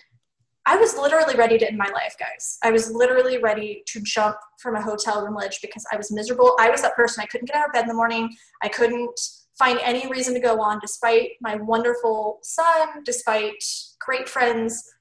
[0.68, 2.58] I was literally ready to end my life, guys.
[2.64, 6.56] I was literally ready to jump from a hotel room ledge because I was miserable.
[6.58, 7.22] I was that person.
[7.22, 8.36] I couldn't get out of bed in the morning.
[8.62, 9.18] I couldn't
[9.56, 13.62] find any reason to go on despite my wonderful son, despite
[14.00, 14.92] great friends.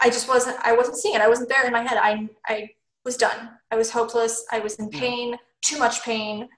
[0.00, 1.20] I just wasn't I wasn't seeing it.
[1.20, 1.98] I wasn't there in my head.
[2.00, 2.70] I I
[3.04, 3.50] was done.
[3.70, 4.44] I was hopeless.
[4.50, 4.98] I was in hmm.
[4.98, 6.48] pain, too much pain.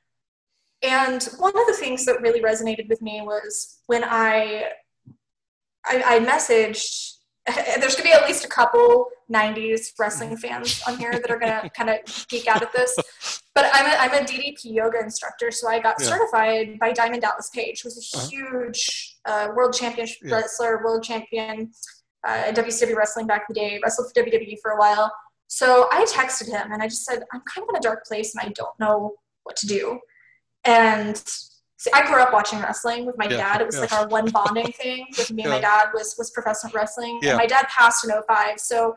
[0.83, 4.71] And one of the things that really resonated with me was when I
[5.85, 7.19] I, I messaged
[7.81, 11.71] there's gonna be at least a couple 90s wrestling fans on here that are gonna
[11.77, 11.99] kind of
[12.29, 12.97] geek out at this.
[13.55, 16.07] But I'm a, I'm a DDP yoga instructor, so I got Yeah.
[16.09, 18.29] certified by Diamond Dallas Page, who's a Uh-huh.
[18.29, 20.37] huge uh, world champion Yeah.
[20.37, 21.73] wrestler, world champion
[22.27, 25.11] uh, in WCW wrestling back in the day, wrestled for WWE for a while.
[25.49, 28.35] So I texted him and I just said, I'm kind of in a dark place
[28.35, 29.99] and I don't know what to do.
[30.65, 31.21] And
[31.81, 33.61] see, I grew up watching wrestling with my Yeah, dad.
[33.63, 33.81] It was yeah.
[33.83, 37.19] like our one bonding thing with me and my dad was was professional wrestling.
[37.23, 38.61] And my dad passed in 05.
[38.61, 38.95] So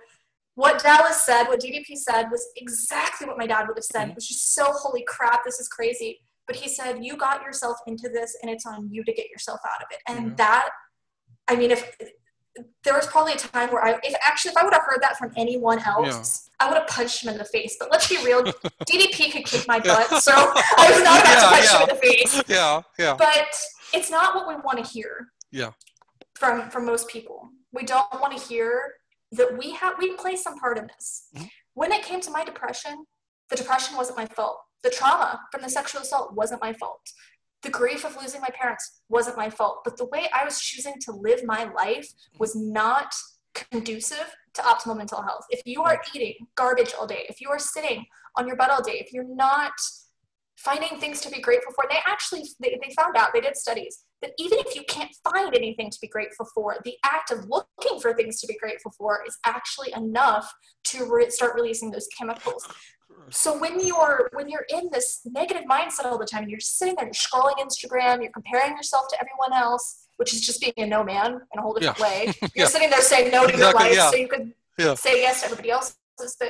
[0.56, 4.02] what Dallas said, what DDP said was exactly what my dad would have said.
[4.02, 4.10] Mm-hmm.
[4.12, 6.19] It was just so holy crap, this is crazy.
[6.46, 9.62] But he said, You got yourself into this and it's on you to get yourself
[9.65, 10.00] out of it.
[10.08, 10.38] And Mhm.
[10.38, 10.69] that
[11.48, 11.96] I mean, if
[12.84, 15.18] there was probably a time where I, if actually, if I would have heard that
[15.18, 16.66] from anyone else, yeah.
[16.66, 17.78] I would have punched him in the face.
[17.80, 18.44] But let's be real,
[18.88, 21.78] DDP could kick my butt, so I was not about yeah, to punch yeah.
[21.78, 22.44] him in the face.
[22.48, 23.16] Yeah, yeah.
[23.18, 23.56] But
[23.94, 25.28] it's not what we want to hear.
[25.52, 25.72] Yeah.
[26.36, 28.94] From from most people, we don't want to hear
[29.32, 31.28] that we have we play some part in this.
[31.36, 31.46] Mm-hmm.
[31.74, 33.06] When it came to my depression,
[33.50, 34.60] the depression wasn't my fault.
[34.84, 37.02] The trauma from the sexual assault wasn't my fault
[37.63, 40.95] the grief of losing my parents wasn't my fault, but the way I was choosing
[41.02, 42.39] to live my life mm.
[42.39, 43.13] was not
[43.54, 45.45] conducive to optimal mental health.
[45.49, 46.15] If you are mm.
[46.15, 48.06] eating garbage all day, if you are sitting
[48.38, 49.71] on your butt all day, if you're not
[50.58, 54.06] finding things to be grateful for, they actually they, they found out, they did studies,
[54.21, 57.99] that even if you can't find anything to be grateful for, the act of looking
[57.99, 60.52] for things to be grateful for is actually enough
[60.86, 62.67] to re- start releasing those chemicals
[63.30, 66.95] so when you're when you're in this negative mindset all the time and you're sitting
[66.95, 70.86] there you're scrolling instagram you're comparing yourself to everyone else which is just being a
[70.86, 72.06] no man in a whole different yeah.
[72.06, 72.65] way you're yeah.
[72.65, 74.10] sitting there saying no to exactly, your life yeah.
[74.10, 74.54] so you could
[74.99, 75.95] say yes to everybody else's
[76.39, 76.49] but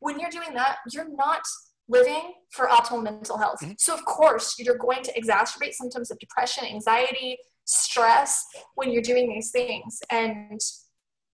[0.00, 1.42] when you're doing that you're not
[1.88, 3.72] living for optimal mental health mm-hmm.
[3.78, 8.44] so of course you're going to exacerbate symptoms of depression anxiety stress
[8.74, 10.60] when you're doing these things and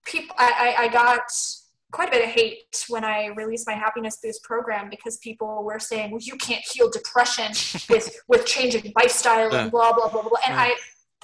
[0.05, 1.21] people I, I, I got
[1.91, 5.79] quite a bit of hate when I released my happiness boost program because people were
[5.79, 7.51] saying, "Well, you can't heal depression
[7.89, 10.59] with with changing lifestyle and blah blah blah blah." And.
[10.59, 10.75] I,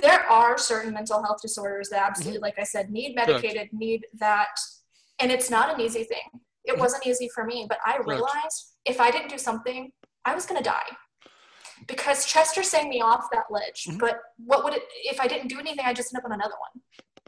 [0.02, 2.46] there are certain mental health disorders that absolutely, mm-hmm.
[2.46, 4.58] like I said, need medicated, need that,
[5.20, 6.42] and it's not an easy thing.
[6.66, 6.80] It mm-hmm.
[6.80, 9.92] wasn't easy for me, but I realized if I didn't do something,
[10.26, 10.98] I was going to die.
[11.88, 13.98] Because Chester sang me off that ledge, mm-hmm.
[13.98, 15.86] but what would it if I didn't do anything?
[15.86, 16.82] I'd just end up on another one.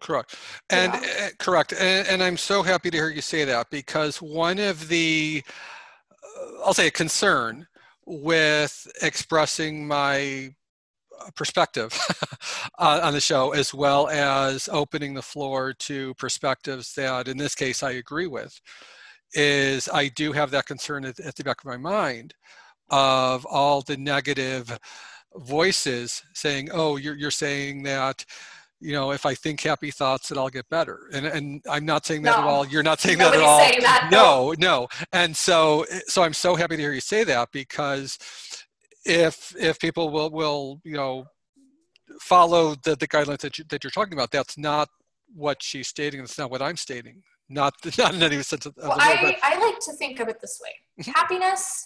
[0.06, 0.36] Correct.
[0.70, 1.74] And uh, correct.
[1.74, 5.42] And, and, I'm so happy to hear you say that because one of the,
[6.22, 7.66] uh, I'll say a concern
[8.06, 10.54] with expressing my
[11.20, 12.00] uh, perspective
[12.78, 17.82] on the show as well as opening the floor to perspectives that in this case
[17.82, 18.62] I agree with
[19.34, 22.36] is I do have that concern at, at the back of my mind
[22.92, 24.78] of all the negative
[25.36, 28.24] voices saying, oh, you're, you're saying that
[28.86, 31.10] you know, if I think happy thoughts, that I'll get better.
[31.12, 32.44] And and I'm not saying that no.
[32.44, 32.68] at all.
[32.68, 33.60] You're not saying Nobody's that at all.
[33.60, 34.88] Saying that, no, no.
[35.12, 38.20] And so so I'm so happy to hear you say that because
[39.04, 41.26] if if people will will you know
[42.20, 44.88] follow the, the guidelines that, you, that you're talking about, that's not
[45.34, 46.20] what she's stating.
[46.20, 47.24] That's not what I'm stating.
[47.50, 50.62] Not not in any sense of, well, I, I like to think of it this
[50.64, 50.72] way:
[51.02, 51.12] mm-hmm.
[51.12, 51.84] happiness,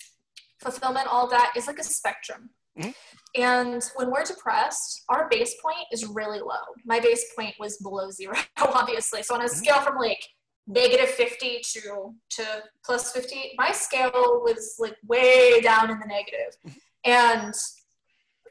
[0.60, 2.50] fulfillment, all that is like a spectrum.
[2.77, 2.91] Mm-hmm.
[3.36, 6.65] And when we're depressed, our base point is really low.
[6.86, 9.23] My base point was below zero, obviously.
[9.23, 9.55] So on a mm-hmm.
[9.55, 10.21] scale from like
[10.67, 12.43] negative 50 to to
[12.86, 16.58] plus 50, my scale was like way down in the negative.
[16.67, 16.77] Mm-hmm.
[17.05, 17.53] And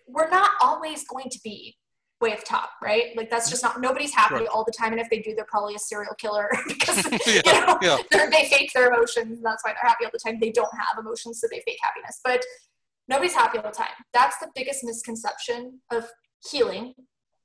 [0.07, 1.77] we're not always going to be
[2.21, 3.17] way at top, right?
[3.17, 4.49] Like that's just not nobody's happy right.
[4.49, 7.67] all the time, and if they do, they're probably a serial killer because yeah, you
[7.67, 7.79] know
[8.11, 8.27] yeah.
[8.31, 10.39] they fake their emotions, and that's why they're happy all the time.
[10.41, 12.21] They don't have emotions, so they fake happiness.
[12.25, 12.45] But
[13.09, 13.89] nobody's happy all the time.
[14.13, 16.09] That's the biggest misconception of
[16.51, 16.95] healing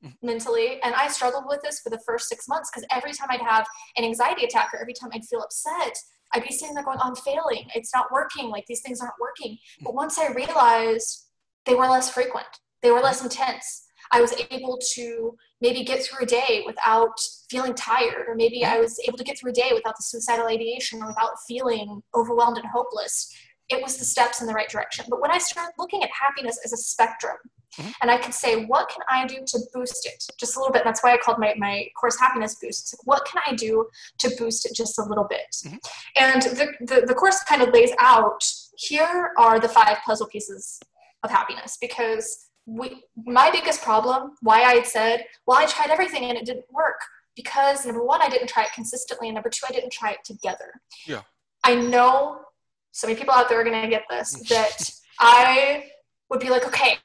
[0.03, 0.25] mm-hmm.
[0.25, 0.81] mentally.
[0.83, 3.65] And I struggled with this for the first six months because every time I'd have
[3.97, 5.97] an anxiety attack or every time I'd feel upset,
[6.33, 7.67] I'd be sitting there going, I'm failing.
[7.75, 8.49] It's not working.
[8.49, 9.53] Like these things aren't working.
[9.53, 9.85] Mm-hmm.
[9.85, 11.27] But once I realized
[11.65, 12.47] they were less frequent,
[12.81, 13.25] they were less mm-hmm.
[13.25, 13.83] intense.
[14.11, 17.17] I was able to maybe get through a day without
[17.49, 18.81] feeling tired, or maybe I mm-hmm.
[18.81, 22.57] was able to get through a day without the suicidal ideation or without feeling overwhelmed
[22.57, 23.33] and hopeless
[23.69, 25.05] it was the steps in the right direction.
[25.09, 27.37] But when I started looking at happiness as a spectrum,
[27.77, 27.91] mm-hmm.
[28.01, 30.81] and I could say, what can I do to boost it just a little bit?
[30.81, 32.93] And that's why I called my, my course Happiness Boost.
[32.93, 33.87] Like, what can I do
[34.19, 35.55] to boost it just a little bit?
[35.65, 35.77] Mm-hmm.
[36.17, 38.43] And the, the, the course kind of lays out
[38.75, 40.79] here are the five puzzle pieces
[41.23, 46.23] of happiness because we, my biggest problem, why I had said, well, I tried everything
[46.23, 46.99] and it didn't work
[47.35, 50.23] because number one, I didn't try it consistently, and number two, I didn't try it
[50.23, 50.73] together.
[51.07, 51.21] Yeah.
[51.63, 52.41] I know
[52.93, 55.85] so many people out there are going to get this that I
[56.29, 56.97] would be like, okay,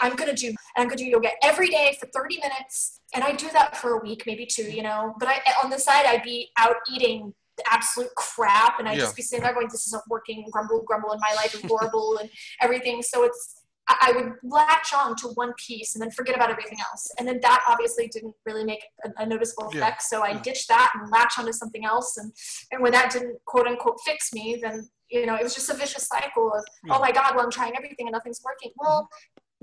[0.00, 3.00] I'm going to do, I'm going to do yoga every day for 30 minutes.
[3.12, 5.78] And I do that for a week, maybe two, you know, but I, on the
[5.78, 7.34] side, I'd be out eating
[7.68, 9.00] absolute crap and I'd yeah.
[9.00, 12.18] just be sitting there going, this isn't working, grumble, grumble, and my life is horrible
[12.18, 12.30] and
[12.62, 13.02] everything.
[13.02, 17.08] So it's, I would latch on to one piece and then forget about everything else.
[17.18, 20.02] And then that obviously didn't really make a, a noticeable effect.
[20.12, 20.18] Yeah.
[20.18, 20.42] So I yeah.
[20.42, 22.16] ditched that and latched onto something else.
[22.16, 22.32] And,
[22.70, 25.74] and when that didn't quote unquote fix me, then you know, it was just a
[25.74, 26.94] vicious cycle of, yeah.
[26.94, 28.70] oh my God, well, I'm trying everything and nothing's working.
[28.76, 29.08] Well,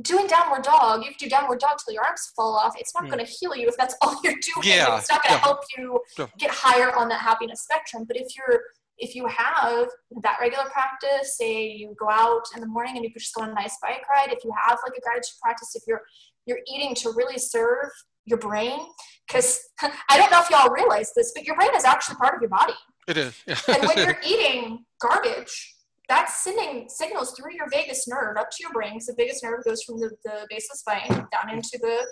[0.01, 2.75] doing downward dog, you do downward dog till your arms fall off.
[2.77, 3.07] It's not mm.
[3.07, 3.15] yeah.
[3.15, 4.67] going to heal you if that's all you're doing.
[4.97, 5.99] It's not going to help you
[6.37, 8.03] get higher on that happiness spectrum.
[8.05, 8.61] But if you're
[8.97, 9.87] if you have
[10.23, 13.43] that regular practice, say you go out in the morning and you could just go
[13.43, 16.01] on a nice bike ride, if you have like a gratitude practice, if you're
[16.45, 17.89] you're eating to really serve
[18.25, 18.79] your brain
[19.27, 19.59] because
[20.09, 22.49] I don't know if y'all realize this, but your brain is actually part of your
[22.49, 22.73] body.
[23.07, 23.43] It is.
[23.47, 25.75] and when you're eating garbage,
[26.09, 28.93] that's sending signals through your vagus nerve up to your brain.
[28.93, 32.05] Because the vagus nerve goes from the, the base of the spine down into the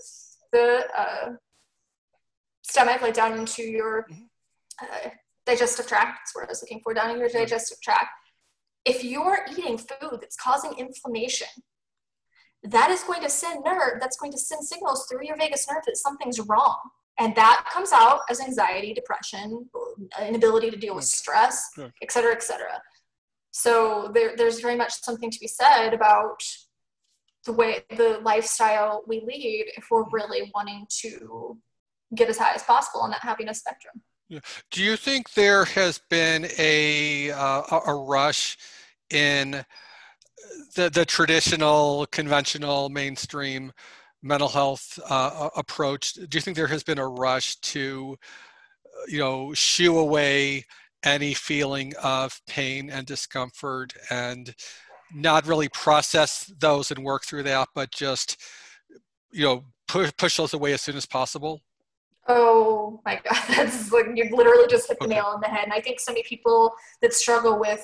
[0.51, 1.31] the uh,
[2.63, 4.23] stomach, like down into your mm-hmm.
[4.81, 5.09] uh,
[5.45, 6.19] digestive tract.
[6.19, 7.39] That's what I was looking for, down in your mm-hmm.
[7.39, 8.09] digestive tract.
[8.83, 11.47] If you're eating food that's causing inflammation,
[12.63, 13.99] that is going to send nerve.
[13.99, 16.77] That's going to send signals through your vagus nerve that something's wrong
[17.17, 19.67] and that comes out as anxiety depression
[20.27, 21.69] inability to deal with stress
[22.01, 22.81] et cetera et cetera
[23.51, 26.41] so there, there's very much something to be said about
[27.45, 31.57] the way the lifestyle we lead if we're really wanting to
[32.15, 34.39] get as high as possible on that happiness spectrum yeah.
[34.71, 38.57] do you think there has been a uh, a rush
[39.09, 39.63] in
[40.75, 43.71] the the traditional conventional mainstream
[44.25, 48.17] mental health uh, approach, do you think there has been a rush to,
[48.85, 50.65] uh, you know, shoo away
[51.03, 54.55] any feeling of pain and discomfort and
[55.13, 58.41] not really process those and work through that, but just,
[59.31, 61.61] you know, push, push those away as soon as possible?
[62.27, 65.15] Oh my God, that's like you literally just hit the okay.
[65.15, 65.65] nail on the head.
[65.65, 67.83] And I think so many people that struggle with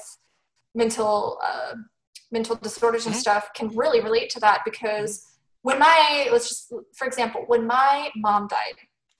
[0.73, 1.75] mental uh,
[2.31, 3.21] mental disorders and mm-hmm.
[3.21, 5.27] stuff can really relate to that because
[5.63, 8.75] when my let's just for example when my mom died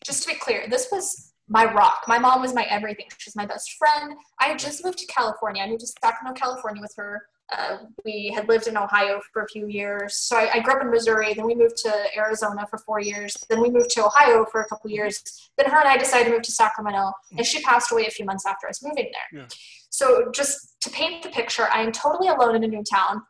[0.05, 3.45] just to be clear this was my rock my mom was my everything she's my
[3.45, 7.21] best friend i had just moved to california i moved to sacramento california with her
[7.51, 10.81] uh, we had lived in ohio for a few years so I, I, grew up
[10.81, 14.45] in missouri then we moved to arizona for four years then we moved to ohio
[14.45, 17.61] for a couple years then her and i decided to move to sacramento and she
[17.61, 19.47] passed away a few months after us moving there yeah.
[19.89, 23.21] so just to paint the picture i am totally alone in a new town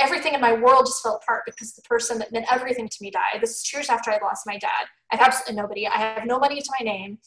[0.00, 3.10] everything in my world just fell apart because the person that meant everything to me
[3.10, 3.40] died.
[3.40, 4.86] This is two years after I lost my dad.
[5.10, 5.86] I have absolutely nobody.
[5.86, 7.18] I have no money to my name.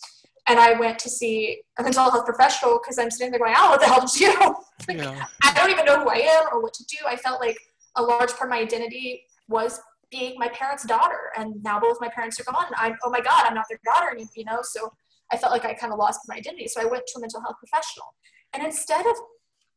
[0.48, 3.72] And I went to see a mental health professional because I'm sitting there going, oh,
[3.72, 4.56] what the hell did you do?
[4.88, 5.26] like, yeah.
[5.44, 6.98] I don't even know who I am or what to do.
[7.08, 7.58] I felt like
[7.96, 9.80] a large part of my identity was
[10.12, 11.32] being my parents' daughter.
[11.36, 12.68] And now both my parents are gone.
[12.78, 14.60] I'm oh my God, I'm not their daughter, anymore, you know?
[14.62, 14.92] So
[15.32, 16.68] I felt like I kind of lost my identity.
[16.68, 18.14] So I went to a mental health professional.
[18.54, 19.16] And instead of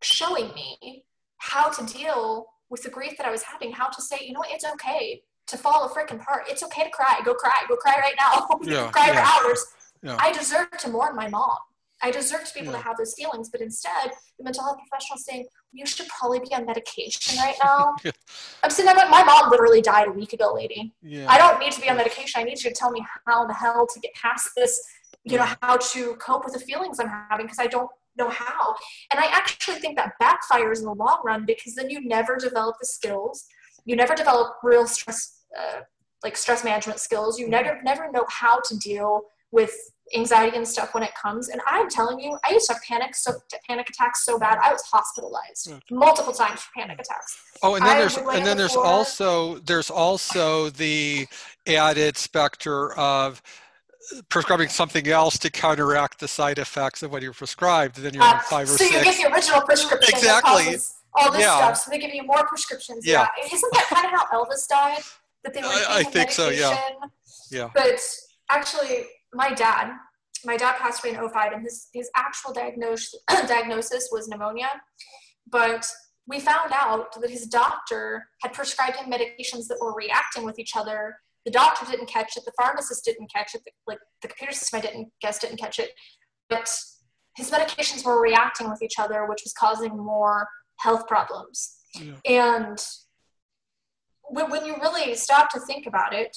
[0.03, 1.05] showing me
[1.39, 4.41] how to deal with the grief that I was having, how to say, you know
[4.41, 6.45] what, it's okay to fall a freaking part.
[6.49, 7.21] It's okay to cry.
[7.25, 7.65] Go cry.
[7.69, 8.47] Go cry right now.
[8.63, 9.25] Yeah, cry yeah.
[9.25, 9.65] for hours.
[10.03, 10.17] Yeah.
[10.19, 11.59] I deserve to mourn my mom.
[12.01, 12.79] I deserve to be able yeah.
[12.79, 13.49] to have those feelings.
[13.51, 17.95] But instead, the mental health professional saying, you should probably be on medication right now.
[18.63, 20.95] I'm sitting there, my mom literally died a week ago, lady.
[21.03, 21.27] Yeah.
[21.29, 22.41] I don't need to be on medication.
[22.41, 24.81] I need you to tell me how the hell to get past this,
[25.25, 28.75] you know, how to cope with the feelings I'm having because I don't know how.
[29.13, 32.77] And I actually think that backfires in the long run because then you never develop
[32.81, 33.47] the skills.
[33.85, 35.81] You never develop real stress, uh,
[36.23, 37.39] like stress management skills.
[37.39, 39.75] You never never know how to deal with
[40.15, 41.49] anxiety and stuff when it comes.
[41.49, 43.33] And I'm telling you, I used to have panic so
[43.69, 45.81] panic attacks so bad I was hospitalized mm.
[45.91, 47.39] multiple times for panic attacks.
[47.63, 51.27] Oh, and then I there's and then there's also there's also the
[51.67, 53.43] added specter of
[54.29, 58.35] prescribing something else to counteract the side effects of what you're prescribed, then you're uh,
[58.35, 58.91] on five or so six.
[58.91, 60.15] So you get the original prescription.
[60.17, 60.77] Exactly.
[61.15, 61.57] all this yeah.
[61.57, 63.07] stuff, so they give you more prescriptions.
[63.07, 63.27] Yeah.
[63.39, 63.53] yeah.
[63.53, 65.03] Isn't that kind of how Elvis died?
[65.45, 66.35] That they were I, I think medication?
[66.35, 66.51] so.
[66.51, 66.79] Yeah.
[67.51, 67.71] Yeah.
[67.75, 68.01] But
[68.51, 69.93] actually, my dad,
[70.45, 73.15] my dad passed away in 05, and his his actual diagnosis
[73.49, 74.69] diagnosis was pneumonia,
[75.51, 75.87] but
[76.27, 80.77] we found out that his doctor had prescribed him medications that were reacting with each
[80.77, 81.17] other.
[81.47, 82.45] The doctor didn't catch it.
[82.45, 83.63] The pharmacist didn't catch it.
[83.65, 85.91] The, like the computer system i didn't guess didn't catch it.
[86.51, 86.71] But
[87.37, 91.77] his medications were reacting with each other which was causing more health problems.
[91.95, 92.17] Yeah.
[92.27, 92.79] and
[94.25, 96.37] when, when you really stop to think about it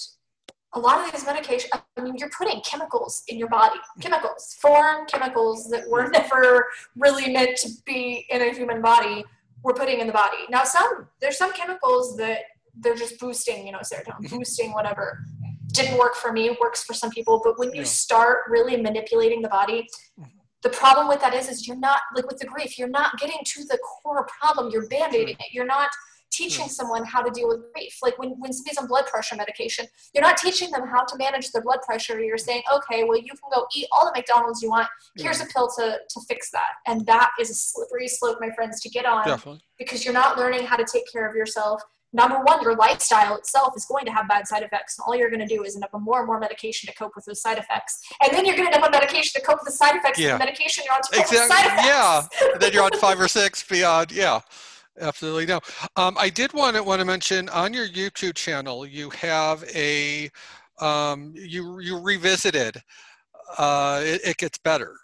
[0.74, 5.06] a lot of these medications i mean you're putting chemicals in your body chemicals foreign
[5.06, 6.66] chemicals that were never
[6.96, 9.24] really meant to be in a human body
[9.64, 12.42] we're putting in the body now some there's some chemicals that
[12.76, 14.38] they're just boosting, you know, serotonin, mm-hmm.
[14.38, 15.20] boosting whatever.
[15.68, 17.42] Didn't work for me, works for some people.
[17.44, 17.88] But when you yeah.
[17.88, 19.88] start really manipulating the body,
[20.20, 20.24] mm-hmm.
[20.64, 23.40] the problem with that is, is you're not like with the grief, you're not getting
[23.44, 24.70] to the core problem.
[24.72, 25.54] You're band-aiding it.
[25.54, 25.90] You're not
[26.42, 26.72] teaching hmm.
[26.72, 27.98] someone how to deal with grief.
[28.02, 31.52] Like when, when somebody's on blood pressure medication, you're not teaching them how to manage
[31.52, 32.20] their blood pressure.
[32.20, 34.88] You're saying, okay, well, you can go eat all the McDonald's you want.
[35.18, 35.46] Here's yeah.
[35.46, 36.72] a pill to, to fix that.
[36.88, 39.62] And that is a slippery slope, my friends, to get on Definitely.
[39.78, 41.82] because you're not learning how to take care of yourself
[42.14, 44.98] number one, your lifestyle itself is going to have bad side effects.
[44.98, 46.94] And all you're going to do is end up on more and more medication to
[46.94, 48.02] cope with those side effects.
[48.22, 50.20] And then you're going to end up on medication to cope with the side effects
[50.20, 50.34] yeah.
[50.34, 51.40] of the medication you're on to cope exactly.
[51.40, 51.88] with side effects.
[52.42, 52.52] Yeah.
[52.54, 54.12] and then you're on five or six beyond.
[54.12, 54.42] Yeah.
[55.00, 55.60] Absolutely no.
[55.96, 60.30] Um, I did want to want to mention on your YouTube channel you have a
[60.80, 62.82] um, you you revisited,
[63.58, 64.96] uh, it, it, gets better.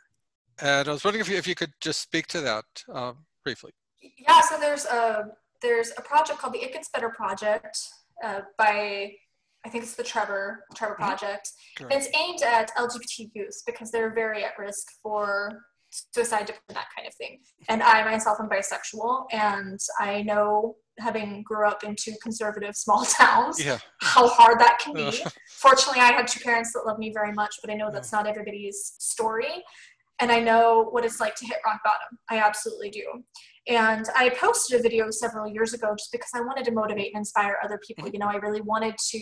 [0.61, 3.71] And I was wondering if you, if you could just speak to that um, briefly.
[4.17, 5.25] Yeah, so there's a
[5.61, 7.77] there's a project called the It Gets Better Project
[8.23, 9.11] uh, by
[9.65, 11.03] I think it's the Trevor Trevor mm-hmm.
[11.03, 11.51] Project.
[11.79, 15.61] And it's aimed at LGBT youth because they're very at risk for
[16.13, 17.39] suicide, depression, that kind of thing.
[17.69, 23.05] And I myself am bisexual, and I know having grew up in two conservative small
[23.05, 23.77] towns yeah.
[24.01, 25.23] how hard that can be.
[25.49, 28.27] Fortunately, I had two parents that love me very much, but I know that's not
[28.27, 29.63] everybody's story.
[30.19, 32.17] And I know what it's like to hit rock bottom.
[32.29, 33.05] I absolutely do.
[33.67, 37.19] And I posted a video several years ago just because I wanted to motivate and
[37.19, 38.05] inspire other people.
[38.05, 38.13] Mm-hmm.
[38.13, 39.19] You know, I really wanted to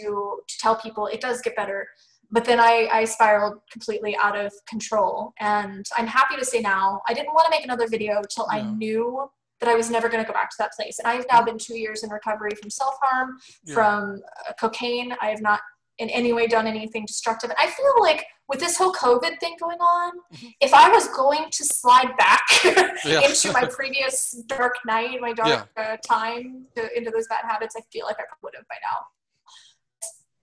[0.48, 1.88] to tell people it does get better
[2.36, 5.34] but then I, I spiraled completely out of control.
[5.40, 8.62] And I'm happy to say now, I didn't want to make another video until I
[8.62, 9.32] knew
[9.62, 11.00] that I was never going to go back to that place.
[11.00, 13.74] And I've now been two years in recovery from self harm, yeah.
[13.74, 15.16] from uh, cocaine.
[15.22, 15.62] I have not
[15.98, 17.52] in any way done anything destructive.
[17.52, 20.48] And I feel like with this whole COVID thing going on, mm-hmm.
[20.60, 22.42] if I was going to slide back
[23.06, 25.82] into my previous dark night, my dark yeah.
[25.82, 29.08] uh, time, to, into those bad habits, I feel like I would have by now.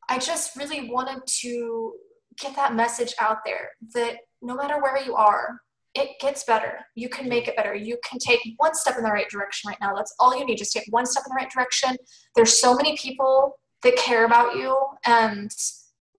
[0.08, 1.94] I just really wanted to
[2.40, 5.60] get that message out there that no matter where you are,
[5.94, 6.78] it gets better.
[6.94, 7.74] You can make it better.
[7.74, 9.94] You can take one step in the right direction right now.
[9.94, 10.56] That's all you need.
[10.56, 11.96] Just take one step in the right direction.
[12.34, 15.50] There's so many people that care about you and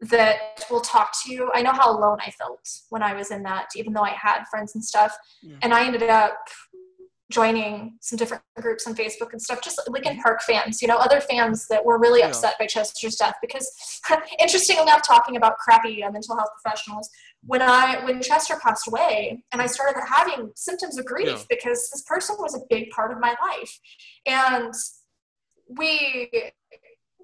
[0.02, 1.50] that will talk to you.
[1.54, 2.60] I know how alone I felt
[2.90, 5.16] when I was in that, even though I had friends and stuff.
[5.42, 5.56] Yeah.
[5.62, 6.38] And I ended up
[7.34, 11.20] joining some different groups on Facebook and stuff, just Linkin Park fans, you know, other
[11.20, 13.36] fans that were really upset by Chester's death.
[13.42, 13.70] Because,
[14.40, 17.10] interesting enough, talking about crappy uh, mental health professionals,
[17.46, 21.44] when I when Chester passed away, and I started having symptoms of grief yeah.
[21.50, 23.80] because this person was a big part of my life,
[24.26, 24.74] and
[25.68, 26.30] we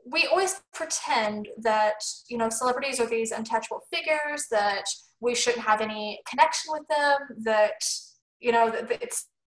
[0.05, 4.84] we always pretend that you know celebrities are these untouchable figures that
[5.22, 7.82] we shouldn't have any connection with them that
[8.39, 8.89] you know that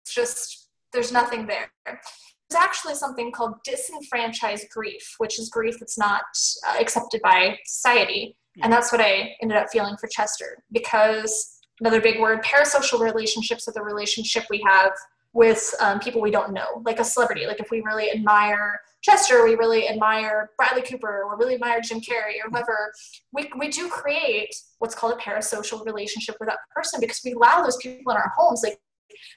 [0.03, 1.71] it's just there's nothing there.
[1.87, 6.23] There's actually something called disenfranchised grief, which is grief that's not
[6.67, 8.37] uh, accepted by society.
[8.63, 13.69] And that's what I ended up feeling for Chester because another big word parasocial relationships
[13.69, 14.93] are the relationship we have
[15.33, 17.47] with um, people we don't know, like a celebrity.
[17.47, 22.01] Like if we really admire Chester, we really admire Bradley Cooper, or really admire Jim
[22.01, 22.93] Carrey, or whoever,
[23.33, 27.63] we, we do create what's called a parasocial relationship with that person because we allow
[27.63, 28.63] those people in our homes.
[28.63, 28.79] Like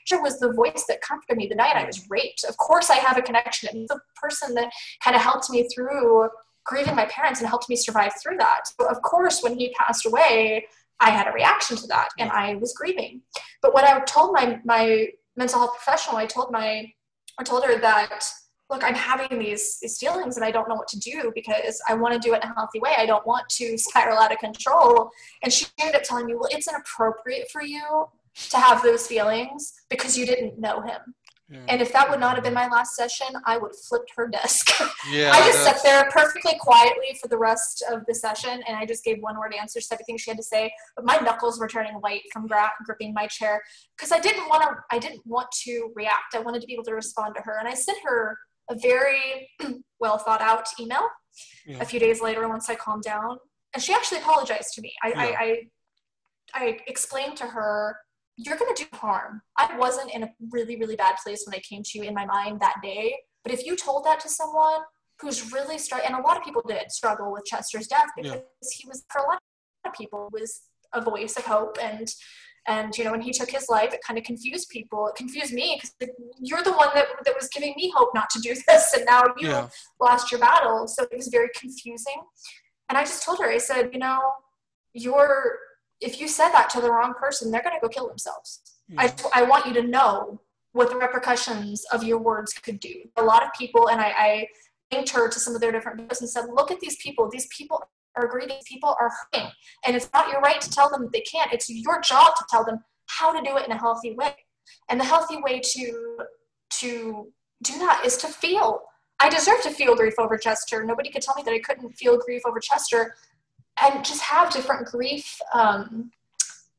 [0.06, 2.44] Sure was the voice that comforted me the night I was raped.
[2.44, 3.70] Of course, I have a connection.
[3.74, 4.72] He's the person that
[5.04, 6.30] kind of helped me through
[6.66, 8.62] grieving my parents and helped me survive through that.
[8.68, 10.66] So, of course, when he passed away,
[11.00, 13.22] I had a reaction to that and I was grieving.
[13.62, 16.92] But when I told my, my mental health professional, I told my,
[17.38, 18.24] I told her that,
[18.70, 21.94] look, I'm having these, these feelings and I don't know what to do because I
[21.96, 22.94] want to do it in a healthy way.
[22.98, 25.10] I don't want to spiral out of control.
[25.44, 28.08] And she ended up telling me, well, it's inappropriate for you
[28.50, 31.00] to have those feelings because you didn't know him.
[31.50, 31.60] Yeah.
[31.68, 34.28] And if that would not have been my last session, I would have flipped her
[34.28, 34.70] desk.
[35.12, 38.86] Yeah, I just sat there perfectly quietly for the rest of the session, and I
[38.86, 40.72] just gave one word answers to everything she had to say.
[40.96, 43.62] But my knuckles were turning white from gra- gripping my chair
[43.98, 44.78] because I didn't want to.
[44.96, 46.36] I didn't want to react.
[46.36, 48.38] I wanted to be able to respond to her, and I sent her
[48.70, 49.50] a very
[50.00, 51.06] well thought out email.
[51.68, 51.80] Yeah.
[51.82, 53.38] A few days later, once I calmed down,
[53.74, 54.94] and she actually apologized to me.
[55.04, 55.58] I, I, I
[56.54, 57.98] I explained to her
[58.38, 59.42] you're going to do harm.
[59.58, 62.26] I wasn't in a really, really bad place when I came to you in my
[62.26, 63.16] mind that day.
[63.44, 64.82] But if you told that to someone
[65.20, 68.78] who's really struggling, and a lot of people did struggle with Chester's death because yeah.
[68.78, 69.40] he was, for a lot
[69.86, 70.62] of people, was
[70.94, 71.78] a voice of hope.
[71.82, 72.08] And,
[72.68, 75.08] and you know, when he took his life, it kind of confused people.
[75.08, 76.10] It confused me because
[76.40, 78.94] you're the one that, that was giving me hope not to do this.
[78.96, 79.70] And now you yeah.
[80.02, 80.88] lost your battle.
[80.88, 82.22] So it was very confusing.
[82.90, 84.20] And I just told her, I said, you know,
[84.94, 85.58] you're
[86.04, 88.62] if you said that to the wrong person, they're going to go kill themselves.
[88.92, 89.00] Hmm.
[89.00, 90.42] I, I want you to know
[90.74, 92.94] what the repercussions of your words could do.
[93.18, 94.48] A lot of people, and I, I
[94.92, 97.30] linked her to some of their different videos and said, look at these people.
[97.30, 97.82] These people
[98.16, 98.58] are grieving.
[98.58, 99.50] These people are hurting.
[99.86, 101.54] And it's not your right to tell them they can't.
[101.54, 104.36] It's your job to tell them how to do it in a healthy way.
[104.90, 106.18] And the healthy way to,
[106.80, 107.32] to
[107.62, 108.82] do that is to feel.
[109.20, 110.84] I deserve to feel grief over Chester.
[110.84, 113.16] Nobody could tell me that I couldn't feel grief over Chester
[113.82, 116.12] and just have different grief um,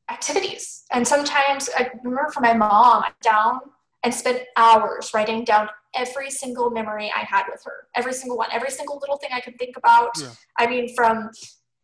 [0.09, 0.83] activities.
[0.91, 3.59] And sometimes I remember for my mom, I down
[4.03, 8.49] and spent hours writing down every single memory I had with her, every single one,
[8.51, 10.11] every single little thing I could think about.
[10.19, 10.29] Yeah.
[10.57, 11.31] I mean, from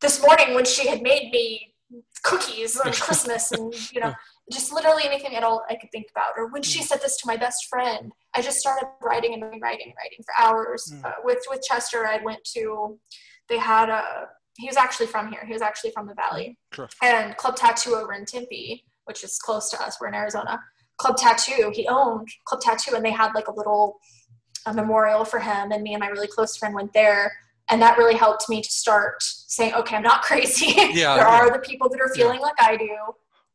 [0.01, 1.74] this morning when she had made me
[2.24, 4.14] cookies on Christmas and, you know,
[4.51, 6.34] just literally anything at all I could think about.
[6.38, 9.88] Or when she said this to my best friend, I just started writing and writing
[9.88, 10.91] and writing for hours.
[10.93, 11.05] Mm.
[11.05, 12.99] Uh, with, with Chester, I went to,
[13.49, 15.45] they had a, he was actually from here.
[15.45, 16.57] He was actually from the Valley.
[16.73, 16.89] Sure.
[17.01, 20.59] And Club Tattoo over in Tempe, which is close to us, we're in Arizona.
[20.97, 23.99] Club Tattoo, he owned Club Tattoo, and they had like a little
[24.67, 25.71] a memorial for him.
[25.71, 27.31] And me and my really close friend went there,
[27.69, 30.73] and that really helped me to start saying, okay, I'm not crazy.
[30.75, 31.41] Yeah, there yeah.
[31.41, 32.95] are the people that are feeling like I do,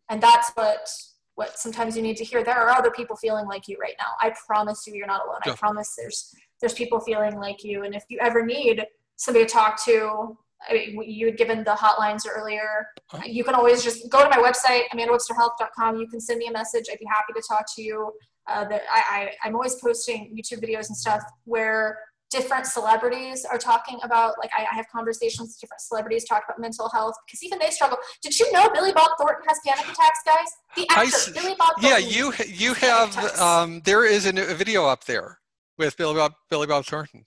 [0.09, 0.89] and that's what
[1.37, 2.43] what sometimes you need to hear.
[2.43, 4.13] There are other people feeling like you right now.
[4.21, 5.41] I promise you, you're not alone.
[5.45, 8.85] I promise there's there's people feeling like you, and if you ever need
[9.17, 10.37] somebody to talk to.
[10.69, 12.87] I mean, you had given the hotlines earlier.
[13.13, 13.21] Oh.
[13.25, 15.97] You can always just go to my website, amandawebsterhealth.com.
[15.99, 16.87] You can send me a message.
[16.91, 18.13] I'd be happy to talk to you.
[18.49, 21.99] Uh, I, I, I'm always posting YouTube videos and stuff where
[22.31, 26.61] different celebrities are talking about, like, I, I have conversations with different celebrities talk about
[26.61, 27.99] mental health because even they struggle.
[28.23, 30.49] Did you know Billy Bob Thornton has panic attacks, guys?
[30.77, 32.11] The actor, Billy Bob Yeah, Thornton.
[32.11, 35.39] you you have um, there is an, a video up there
[35.79, 37.25] with Billy Bob Billy Bob Thornton.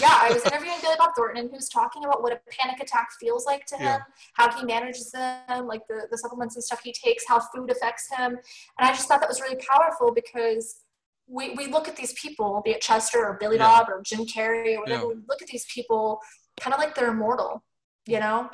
[0.00, 3.46] Yeah, I was interviewing Billy Bob Thornton, who's talking about what a panic attack feels
[3.46, 3.98] like to him, Yeah.
[4.34, 8.08] how he manages them, like the, the supplements and stuff he takes, how food affects
[8.10, 8.32] him.
[8.32, 8.38] And
[8.78, 10.80] I just thought that was really powerful because
[11.26, 13.66] we, we look at these people, be it Chester or Billy Yeah.
[13.66, 15.08] Bob or Jim Carrey or whatever, Yeah.
[15.08, 16.20] we look at these people
[16.60, 17.62] kind of like they're immortal,
[18.06, 18.50] you know?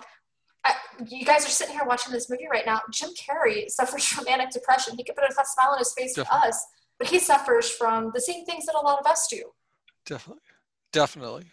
[0.62, 0.74] I,
[1.09, 2.82] you guys are sitting here watching this movie right now.
[2.93, 4.95] Jim Carrey suffers from manic depression.
[4.97, 6.62] He could put a smile on his face for us,
[6.99, 9.43] but he suffers from the same things that a lot of us do.
[10.05, 10.43] Definitely,
[10.93, 11.47] definitely,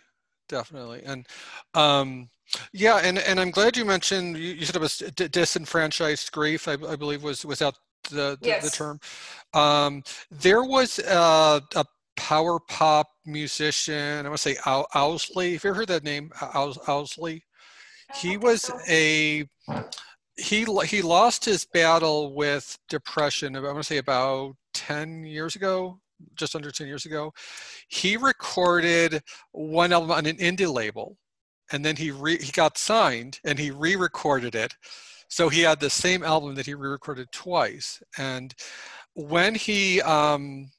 [0.50, 1.28] definitely, and
[1.74, 2.30] um,
[2.74, 6.68] yeah, and and I'm glad you mentioned you, you said it was d- disenfranchised grief.
[6.68, 7.76] I, I believe was was that
[8.10, 9.00] the the, the term.
[9.54, 11.86] Um, there was a, a
[12.16, 14.26] power pop musician.
[14.26, 15.54] I want to say Ow- Owsley.
[15.54, 17.44] Have you ever heard that name, Ows- Owsley?
[18.16, 19.46] He was a
[20.38, 23.56] he he lost his battle with depression.
[23.56, 26.00] I want to say about ten years ago,
[26.36, 27.34] just under ten years ago.
[27.90, 31.18] He recorded one album on an indie label,
[31.72, 34.74] and then he re- he got signed and he re-recorded it.
[35.30, 38.02] So he had the same album that he re-recorded twice.
[38.18, 38.54] And
[39.14, 40.70] when he um,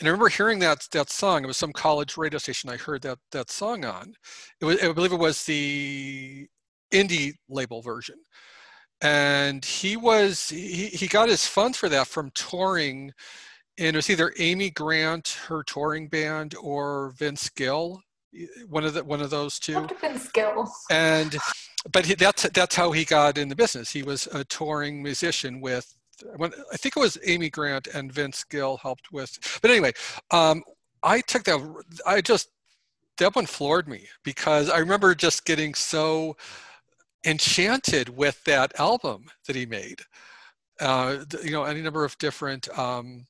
[0.00, 1.44] and I remember hearing that that song.
[1.44, 4.14] It was some college radio station I heard that that song on.
[4.60, 6.46] It was I believe it was the
[6.92, 8.16] indie label version
[9.00, 13.12] and he was he, he got his funds for that from touring
[13.78, 18.02] and it was either amy grant her touring band or vince gill
[18.68, 19.86] one of the one of those two.
[20.00, 20.70] Vince Gill.
[20.90, 21.36] and
[21.92, 23.90] but he, that's that's how he got in the business.
[23.90, 25.94] He was a touring musician with
[26.36, 29.92] when i think it was amy grant and vince gill helped with but anyway
[30.32, 30.64] um
[31.04, 31.60] i took that
[32.06, 32.48] i just
[33.18, 36.36] that one floored me because i remember just getting so
[37.24, 40.00] enchanted with that album that he made.
[40.80, 43.26] Uh you know any number of different um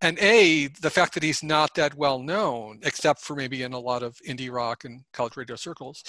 [0.00, 3.78] and a the fact that he's not that well known except for maybe in a
[3.78, 6.02] lot of indie rock and college radio circles.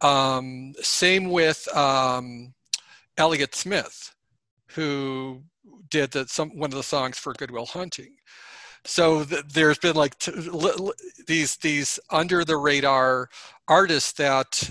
[0.00, 2.54] Um same with um
[3.16, 4.14] elliott smith
[4.72, 5.42] who
[5.90, 8.14] did the some one of the songs for good will hunting.
[8.84, 10.92] So th- there's been like t- li- li-
[11.26, 13.28] these these under the radar
[13.66, 14.70] artists that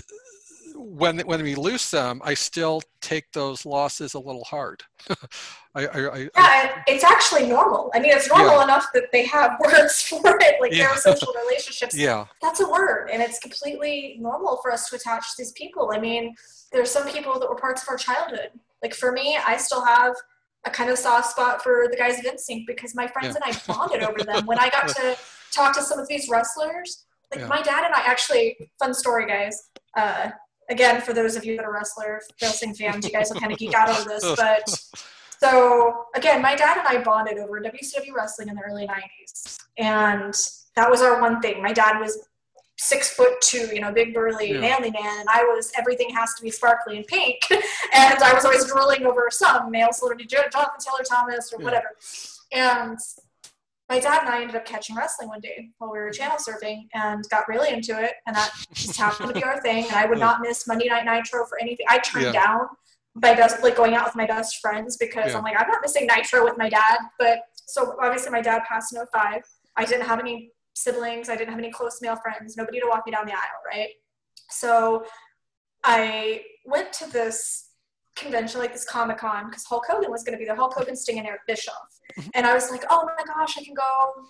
[0.78, 4.82] when when we lose them i still take those losses a little hard
[5.74, 7.90] I, I, I, Yeah, it's actually normal.
[7.94, 8.64] I mean, it's normal Yeah.
[8.64, 10.88] enough that they have words for it, like Yeah.
[10.88, 11.94] parasocial relationships.
[12.06, 15.92] yeah That's a word, and it's completely normal for us to attach to these people.
[15.94, 16.34] I mean,
[16.72, 18.50] there's some people that were parts of our childhood.
[18.82, 20.14] Like for me, I still have
[20.64, 23.46] a kind of soft spot for the guys of NSYNC because my friends Yeah.
[23.46, 24.46] and I bonded over them.
[24.46, 25.16] When I got to
[25.52, 29.68] talk to some of these wrestlers, like my dad and I actually, fun story, guys.
[29.96, 30.30] Uh,
[30.70, 33.58] again, for those of you that are wrestler wrestling fans, you guys will kind of
[33.58, 34.68] geek out over this, but
[35.40, 40.34] so again, my dad and I bonded over WCW wrestling in the early '90s, and
[40.76, 41.62] that was our one thing.
[41.62, 42.26] My dad was
[42.80, 44.60] six foot two, you know, big burly, Yeah.
[44.60, 48.44] manly man, and I was everything has to be sparkly and pink, and I was
[48.44, 51.64] always drooling over some male celebrity, Jo- Jonathan Taylor Thomas or Yeah.
[51.64, 51.88] whatever.
[52.52, 52.98] And
[53.88, 56.88] my dad and I ended up catching wrestling one day while we were channel surfing
[56.94, 59.84] and got really into it, and that just happened to be our thing.
[59.86, 61.86] And I would not miss Monday Night Nitro for anything.
[61.88, 62.32] I turned Yeah.
[62.32, 62.60] down
[63.14, 65.38] my best like going out with my best friends because Yeah.
[65.38, 66.98] I'm like I'm not missing Nitro with my dad.
[67.18, 69.42] But so obviously my dad passed in 05.
[69.76, 71.28] I didn't have any siblings.
[71.28, 72.56] I didn't have any close male friends.
[72.56, 73.88] Nobody to walk me down the aisle, right?
[74.50, 75.04] So
[75.84, 77.70] I went to this
[78.16, 80.56] convention, like this Comic Con, because Hulk Hogan was going to be there.
[80.56, 81.97] Hulk Hogan, Sting, and Eric Bischoff.
[82.34, 83.84] And I was like, oh my gosh, I can go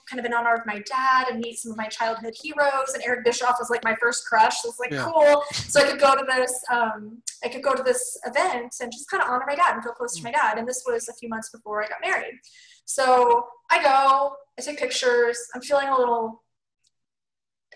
[0.09, 2.95] kind of in honor of my dad and meet some of my childhood heroes.
[2.95, 4.63] And Eric Bischoff was like my first crush.
[4.63, 5.11] So it was like, Yeah.
[5.11, 5.45] cool.
[5.53, 9.11] So I could go to this, um, I could go to this event and just
[9.11, 10.59] kind of honor my dad and feel close to my dad.
[10.59, 12.35] And this was a few months before I got married.
[12.85, 15.39] So I go, I take pictures.
[15.55, 16.43] I'm feeling a little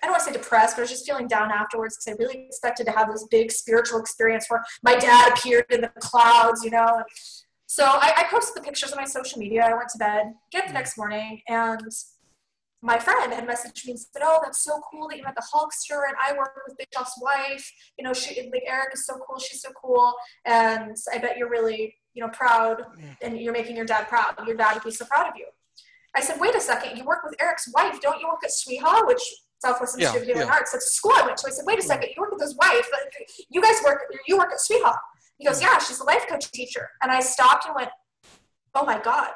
[0.02, 2.22] I don't want to say depressed, but I was just feeling down afterwards because I
[2.22, 6.64] really expected to have this big spiritual experience where my dad appeared in the clouds,
[6.64, 7.04] you know.
[7.72, 9.64] So I, I posted the pictures on my social media.
[9.64, 11.80] I went to bed, get up the next morning, and
[12.82, 15.46] my friend had messaged me and said, "Oh, that's so cool that you met the
[15.54, 17.66] Hulkster, and I work with Big Bischoff's wife.
[17.98, 19.38] You know, she like Eric is so cool.
[19.38, 20.12] She's so cool,
[20.44, 22.82] and I bet you're really, you know, proud,
[23.22, 24.34] and you're making your dad proud.
[24.46, 25.46] Your dad would be so proud of you."
[26.14, 26.98] I said, "Wait a second.
[26.98, 29.22] You work with Eric's wife, don't you work at SWIHA, which
[29.64, 30.52] Southwest Institute yeah, of Healing yeah.
[30.52, 30.72] Arts.
[30.72, 31.46] That's the school I went to.
[31.46, 32.86] I said, wait a second, you work with his wife.
[33.48, 34.94] You guys work, you work at SWIHA.
[35.38, 36.90] He goes, yeah, she's a life coach teacher.
[37.02, 37.90] And I stopped and went,
[38.74, 39.30] oh my God.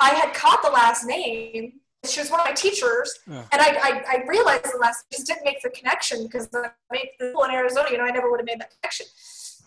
[0.00, 1.74] I had caught the last name.
[2.04, 3.12] She was one of my teachers.
[3.26, 7.10] And I, I, I, realized the last just didn't make the connection because I made
[7.18, 9.06] the school in Arizona, you know, I never would have made that connection.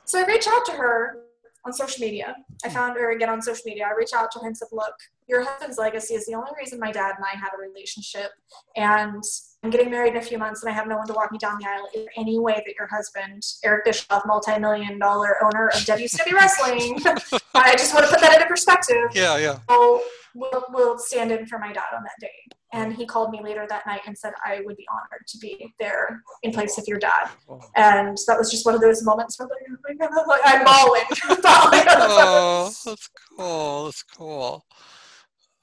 [0.05, 1.25] So I reached out to her
[1.65, 2.35] on social media.
[2.63, 2.73] I hmm.
[2.73, 3.85] found her again on social media.
[3.85, 4.95] I reached out to her and said, look,
[5.27, 8.31] your husband's legacy is the only reason my dad and I had a relationship.
[8.75, 9.23] And
[9.63, 11.37] I'm getting married in a few months and I have no one to walk me
[11.37, 11.87] down the aisle.
[11.95, 17.01] Is there any way that your husband, Eric Bischoff, multi-million dollar owner of WCW Wrestling,
[17.53, 19.11] I just want to put that into perspective.
[19.13, 19.59] Yeah, yeah.
[19.69, 20.01] Will,
[20.35, 22.27] will, will stand in for my dad on that day.
[22.73, 25.71] And he called me later that night and said I would be honored to be
[25.79, 27.29] there in place of your dad.
[27.77, 29.97] And that was just one of those moments where like,
[30.43, 31.03] I'm bawling.
[31.45, 33.85] oh, that's cool.
[33.85, 34.65] That's cool.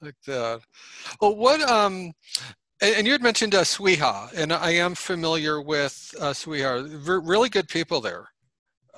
[0.01, 0.61] Like that.
[1.21, 2.13] Well, what um
[2.81, 7.07] and, and you had mentioned uh, SWIHA, and I am familiar with uh, SWIHA.
[7.07, 8.29] R- really good people there.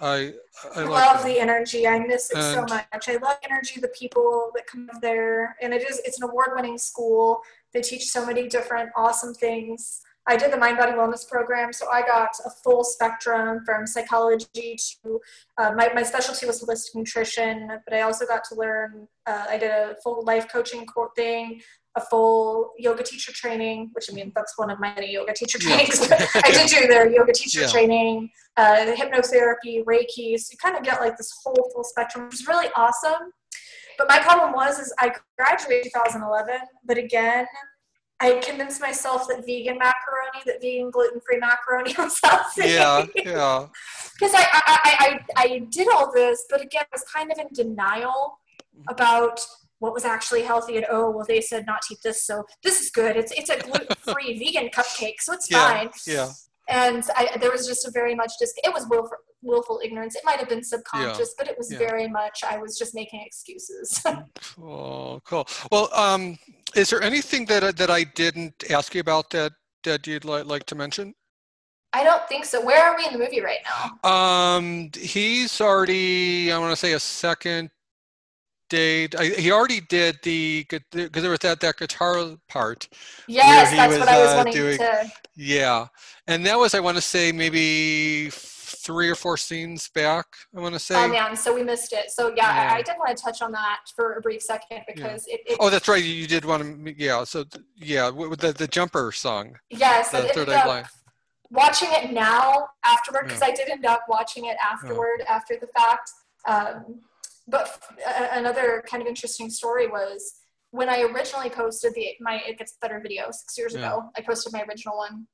[0.01, 0.33] I,
[0.75, 1.87] I, I love the energy.
[1.87, 3.07] I miss it and, so much.
[3.07, 7.41] I love energy, the people that come there, and it is it's an award-winning school.
[7.73, 10.01] They teach so many different awesome things.
[10.25, 14.77] I did the mind body wellness program, so I got a full spectrum from psychology
[15.03, 15.19] to
[15.57, 19.07] uh, my, my specialty was holistic nutrition, but I also got to learn.
[19.25, 20.85] Uh, I did a full life coaching
[21.17, 21.61] thing,
[21.95, 25.59] a full yoga teacher training, which I mean, that's one of my many yoga teacher
[25.59, 26.07] trainings.
[26.09, 26.25] Yeah.
[26.43, 27.67] I did do their yoga teacher yeah.
[27.67, 30.37] training, uh, the hypnotherapy, Reiki.
[30.39, 33.31] So you kind of get like this whole full spectrum, which is really awesome.
[33.97, 37.45] But my problem was, is I graduated 2011, but again,
[38.19, 42.69] I convinced myself that vegan macaroni, that vegan gluten-free macaroni was healthy.
[42.69, 43.67] Yeah, yeah.
[44.17, 47.47] Because I, I, I, I did all this, but again, I was kind of in
[47.53, 48.39] denial
[48.87, 49.45] about
[49.83, 52.79] what was actually healthy and oh well they said not to eat this so this
[52.81, 53.17] is good.
[53.17, 55.89] It's it's a gluten-free vegan cupcake so it's yeah, fine.
[56.07, 56.29] yeah.
[56.69, 60.15] And I, there was just a very much just it was willful, willful ignorance.
[60.15, 61.79] It might have been subconscious yeah, but it was yeah.
[61.79, 64.01] very much i was just making excuses.
[64.61, 65.45] Oh cool.
[65.69, 66.37] Well um
[66.81, 69.51] is there anything that that i didn't ask you about that
[69.83, 71.13] that you'd like, like to mention?
[71.91, 72.57] I don't think so.
[72.69, 74.09] Where are we in the movie right now?
[74.15, 77.69] Um, he's already, I want to say, a second
[78.73, 80.81] did I, he already did the because
[81.21, 82.89] there was that that guitar part.
[83.27, 85.11] Yes, that's was, what I was uh, wanting doing, to.
[85.35, 85.87] Yeah,
[86.25, 90.25] and that was I want to say maybe three or four scenes back.
[90.57, 90.95] I want to say.
[90.95, 92.09] Oh man, so we missed it.
[92.09, 92.73] So yeah, yeah.
[92.73, 95.35] I, I, did want to touch on that for a brief second because yeah.
[95.35, 96.03] it, it, Oh, that's right.
[96.03, 96.95] You did want to.
[96.97, 97.23] Yeah.
[97.25, 97.45] So
[97.75, 99.59] yeah, with the the jumper song.
[99.69, 100.87] Yes, the third eye blind.
[101.51, 103.49] Watching it now afterward because yeah.
[103.49, 106.09] I did end up watching it afterward after the fact.
[106.47, 107.01] Um,
[107.47, 107.81] but
[108.31, 110.35] another kind of interesting story was
[110.71, 113.79] when I originally posted the my It Gets Better video six years yeah.
[113.79, 114.09] ago.
[114.17, 115.27] I posted my original one.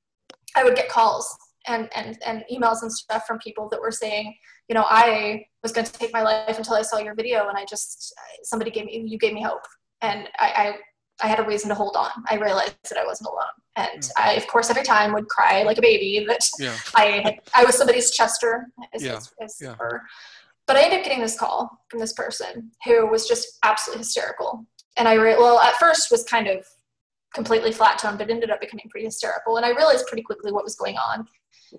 [0.55, 1.37] I would get calls
[1.67, 4.35] and, and and emails and stuff from people that were saying,
[4.67, 7.57] you know, I was going to take my life until I saw your video, and
[7.57, 9.61] I just somebody gave me you gave me hope,
[10.01, 10.75] and I,
[11.21, 12.09] I I had a reason to hold on.
[12.29, 13.45] I realized that I wasn't alone,
[13.75, 14.25] and yeah.
[14.25, 16.75] I, of course, every time would cry like a baby that yeah.
[16.95, 19.17] I had, I was somebody's Chester, as, yeah.
[19.17, 19.75] as, as yeah.
[20.69, 24.67] But I ended up getting this call from this person who was just absolutely hysterical.
[24.97, 26.63] And I, re- well, at first was kind of
[27.33, 29.57] completely flat tone, but ended up becoming pretty hysterical.
[29.57, 31.25] And I realized pretty quickly what was going on.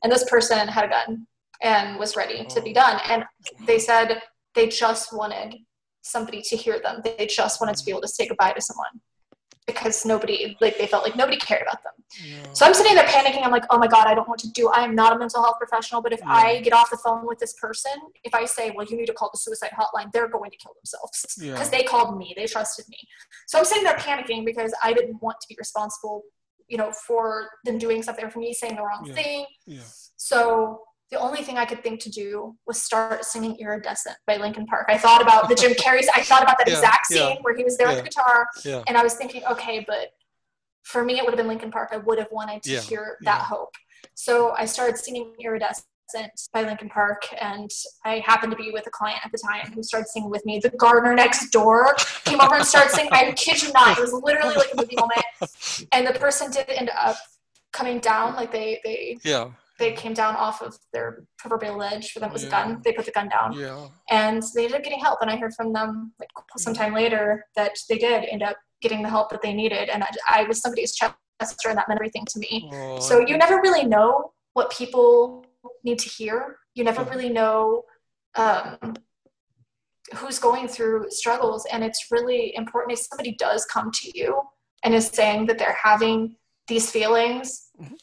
[0.03, 1.25] And this person had a gun
[1.63, 3.01] and was ready to be done.
[3.09, 3.25] And
[3.65, 4.23] they said
[4.57, 5.55] they just wanted
[6.03, 7.01] somebody to hear them.
[7.05, 9.01] They just wanted to be able to say goodbye to someone
[9.75, 11.93] because nobody like they felt like nobody cared about them.
[12.25, 12.43] Yeah.
[12.53, 13.45] So I'm sitting there panicking.
[13.45, 14.69] I'm like, oh my god, I don't know what to do.
[14.69, 16.33] I am not a mental health professional, but if yeah.
[16.33, 17.93] I get off the phone with this person,
[18.25, 20.73] if I say, well, you need to call the suicide hotline, they're going to kill
[20.81, 21.79] themselves because yeah.
[21.79, 22.99] they called me, they trusted me.
[23.47, 26.23] So I'm sitting there panicking because I didn't want to be responsible,
[26.69, 29.47] you know, for them doing something or for me saying the wrong thing.
[30.17, 34.67] So the only thing I could think to do was start singing Iridescent by Linkin
[34.67, 34.87] Park.
[34.89, 37.57] I thought about the Jim Carrey, I thought about that yeah, exact scene yeah, where
[37.57, 38.47] he was there yeah, with the guitar.
[38.87, 40.13] And I was thinking, okay, but
[40.85, 41.91] for me, it would have been Linkin Park.
[41.93, 43.75] I would have wanted to hear that hope.
[44.15, 45.85] So I started singing Iridescent
[46.53, 47.71] by Linkin Park, and
[48.05, 50.61] I happened to be with a client at the time who started singing with me.
[50.61, 51.95] The gardener next door
[52.25, 53.13] came over and started singing.
[53.13, 55.25] I kid you not, it was literally like a movie moment.
[55.93, 57.17] And the person did end up
[57.73, 59.51] coming down, like they they yeah
[59.81, 62.13] they came down off of their proverbial ledge.
[62.13, 62.49] For them, it was Yeah.
[62.49, 62.83] a gun.
[62.85, 65.19] They put the gun down, yeah and they ended up getting help.
[65.23, 66.29] And I heard from them like
[66.59, 69.89] sometime later that they did end up getting the help that they needed.
[69.89, 72.71] And I, I was somebody's chester, and that meant everything to me.
[72.73, 75.45] Oh, So you never really know what people
[75.85, 76.57] need to hear.
[76.75, 77.85] You never really know
[78.37, 78.95] um,
[80.17, 84.41] who's going through struggles, and it's really important if somebody does come to you
[84.83, 86.37] and is saying that they're having
[86.69, 87.71] these feelings.
[87.81, 87.97] Mhm.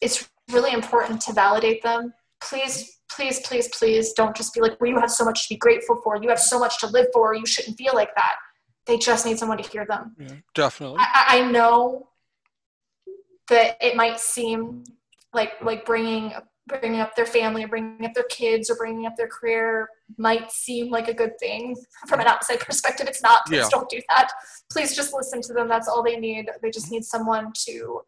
[0.00, 2.12] It's really important to validate them.
[2.42, 5.58] Please, please, please, please don't just be like, "Well, you have so much to be
[5.58, 6.16] grateful for.
[6.22, 7.34] You have so much to live for.
[7.34, 8.36] You shouldn't feel like that."
[8.86, 10.14] They just need someone to hear them.
[10.18, 12.08] yeah, definitely I, I I know
[13.48, 14.84] that it might seem
[15.32, 16.32] like like bringing
[16.66, 19.86] bringing up their family or bringing up their kids or bringing up their career
[20.16, 21.76] might seem like a good thing
[22.08, 23.68] from an outside perspective it's not please Yeah.
[23.70, 24.30] don't do that
[24.72, 28.00] please just listen to them that's all they need they just need someone to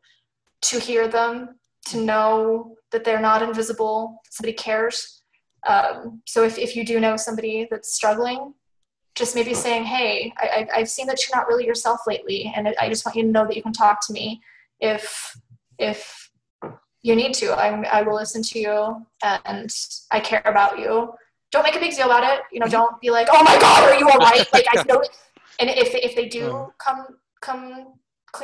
[0.62, 5.22] to hear them to know that they're not invisible somebody cares
[5.66, 8.54] um, so if, if you do know somebody that's struggling
[9.16, 12.72] just maybe saying, "Hey, I, I- I've seen that you're not really yourself lately, and
[12.78, 14.42] I just want you to know that you can talk to me
[14.78, 15.36] if
[15.78, 16.30] if
[17.02, 17.58] you need to.
[17.58, 19.74] I'm, I will listen to you, and
[20.10, 21.14] I care about you.
[21.50, 22.42] Don't make a big deal about it.
[22.52, 25.02] You know, don't be like, "Oh my God, are you all right?" Like I know.
[25.58, 27.06] And if if they do come
[27.40, 27.94] come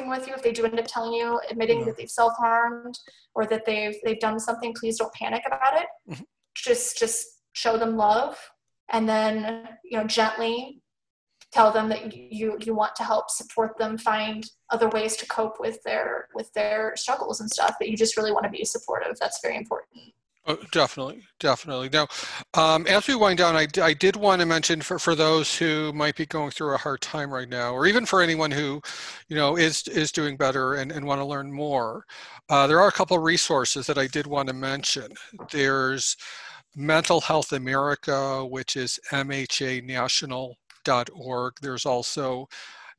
[0.08, 1.84] with you, if they do end up telling you, admitting Yeah.
[1.86, 2.98] that they've self harmed
[3.34, 5.86] or that they've they've done something, please don't panic about it.
[6.10, 6.24] Mhm.
[6.54, 8.38] Just just show them love
[8.88, 10.80] and then you know gently
[11.52, 15.60] tell them that you you want to help support them find other ways to cope
[15.60, 19.16] with their with their struggles and stuff that you just really want to be supportive
[19.20, 20.00] that's very important
[20.44, 21.88] Oh, definitely, definitely.
[21.88, 22.08] Now,
[22.54, 25.92] um, as we wind down, I, I did want to mention for, for those who
[25.92, 28.82] might be going through a hard time right now, or even for anyone who,
[29.28, 32.04] you know, is is doing better and, and want to learn more,
[32.48, 35.12] uh, there are a couple of resources that I did want to mention.
[35.52, 36.16] There's
[36.74, 41.52] Mental Health America, which is mhanational.org.
[41.62, 42.48] There's also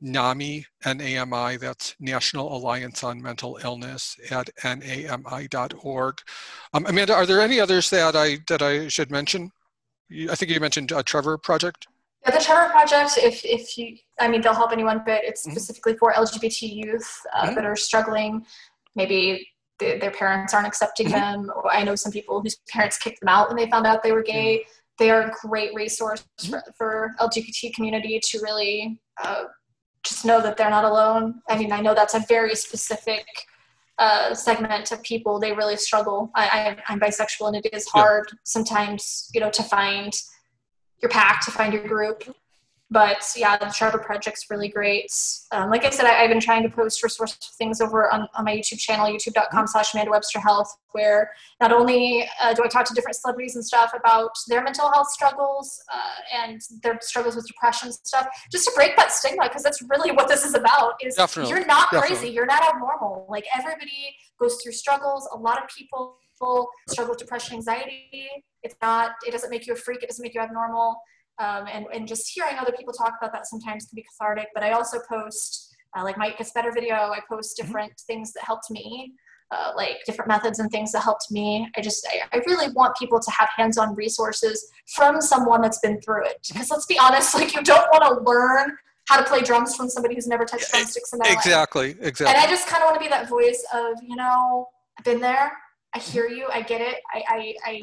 [0.04, 6.18] NAMI, N-A-M-I, that's National Alliance on Mental Illness at nami.org.
[6.74, 9.50] Um, Amanda, are there any others that I that I should mention?
[10.30, 11.88] I think you mentioned uh, Trevor Project.
[12.26, 15.52] yeah, the Trevor Project, if, if you, I mean, they'll help anyone, but it's Mhm.
[15.52, 17.56] specifically for LGBT youth uh, Mhm.
[17.56, 18.46] that are struggling.
[18.96, 19.48] Maybe
[19.80, 21.12] th- their parents aren't accepting Mhm.
[21.12, 21.52] them.
[21.56, 24.12] Or I know some people whose parents kicked them out when they found out they
[24.12, 24.66] were gay.
[25.00, 29.46] They are a great resource for, for LGBT community to really uh,
[30.04, 31.42] just know that they're not alone.
[31.50, 33.26] I mean, I know that's a very specific
[33.98, 35.40] uh, segment of people.
[35.40, 36.32] They really struggle.
[36.36, 38.02] I, I, I'm bisexual, and it is Yeah.
[38.02, 40.14] hard sometimes, you know, to find
[41.02, 42.36] your pack, to find your group.
[42.94, 45.12] But yeah, the Trevor Project's really great.
[45.52, 48.46] Um, like I said, I, I've been trying to post resource things over on, on
[48.46, 52.86] my YouTube channel, youtube.com slash Amanda Webster Health, where not only uh, do I talk
[52.86, 57.48] to different celebrities and stuff about their mental health struggles uh, and their struggles with
[57.48, 60.94] depression and stuff, just to break that stigma, because that's really what this is about.
[61.04, 62.16] Is Definitely, you're not definitely.
[62.16, 63.26] crazy, you're not abnormal.
[63.28, 65.28] Like everybody goes through struggles.
[65.34, 66.18] A lot of people
[66.90, 68.30] struggle with depression, anxiety.
[68.62, 69.12] It's not.
[69.26, 70.04] It doesn't make you a freak.
[70.04, 70.98] It doesn't make you abnormal.
[71.40, 74.48] Um, and and just hearing other people talk about that sometimes can be cathartic.
[74.54, 76.96] But I also post uh, like my It Gets Better video.
[76.96, 79.14] I post different things that helped me.
[79.52, 81.70] Uh, like different methods and things that helped me.
[81.78, 86.02] I just, I, I really want people to have hands-on resources from someone that's been
[86.02, 86.48] through it.
[86.48, 88.76] Because let's be honest, like you don't want to learn
[89.08, 91.46] how to play drums from somebody who's never touched drumsticks in their life.
[91.46, 92.26] Exactly, exactly.
[92.28, 92.38] And.
[92.38, 94.68] I just kind of want to be that voice of, you know,
[94.98, 95.52] I've been there.
[95.94, 96.48] I hear you.
[96.52, 97.02] I get it.
[97.14, 97.82] I, I, I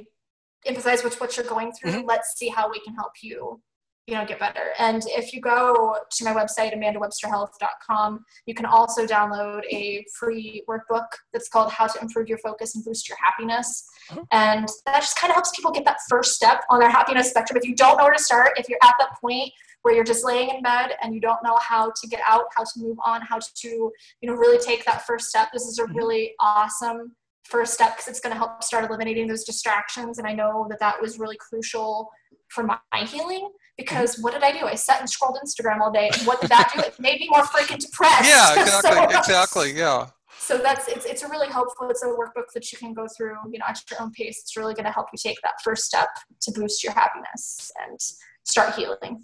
[0.66, 1.92] empathize with what you're going through.
[1.92, 2.06] Mhm.
[2.08, 3.62] Let's see how we can help you,
[4.06, 4.72] you know, get better.
[4.78, 11.06] And if you go to my website, amandawebsterhealth.com, you can also download a free workbook
[11.32, 13.86] that's called How to Improve Your Focus and Boost Your Happiness.
[14.12, 14.26] Oh.
[14.32, 17.56] And that just kind of helps people get that first step on their happiness spectrum.
[17.56, 19.52] If you don't know where to start, if you're at that point
[19.82, 22.64] where you're just laying in bed and you don't know how to get out, how
[22.64, 23.92] to move on, how to, you
[24.22, 25.94] know, really take that first step, this is a Mhm.
[25.96, 30.18] really awesome first step because it's going to help start eliminating those distractions.
[30.18, 32.10] And I know that that was really crucial
[32.48, 34.66] for my healing because what did I do?
[34.66, 36.10] I sat and scrolled Instagram all day.
[36.12, 36.80] And what did that do?
[36.80, 38.28] It made me more freaking depressed.
[38.28, 39.72] Yeah, exactly, So- exactly.
[39.72, 40.06] Yeah.
[40.38, 43.36] so that's it's it's a really helpful it's a workbook that you can go through
[43.52, 45.84] you know at your own pace it's really going to help you take that first
[45.84, 46.08] step
[46.40, 47.98] to boost your happiness and
[48.44, 49.22] start healing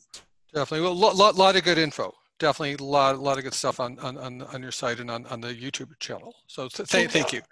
[0.54, 0.86] Definitely.
[0.86, 2.14] Well, lot, lot, lot of good info.
[2.38, 5.10] Definitely a lot, a lot of good stuff on, on, on, on your site and
[5.10, 6.34] on, on the YouTube channel.
[6.46, 7.42] So th- Thank thank you.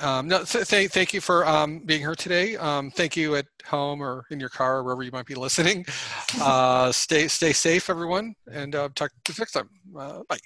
[0.00, 2.56] Um, no, th- th- thank you for um, being here today.
[2.56, 5.86] Um, thank you at home or in your car or wherever you might be listening.
[6.40, 9.68] Uh, stay, stay safe, everyone, and uh, talk to you next time.
[9.96, 10.38] Uh, bye.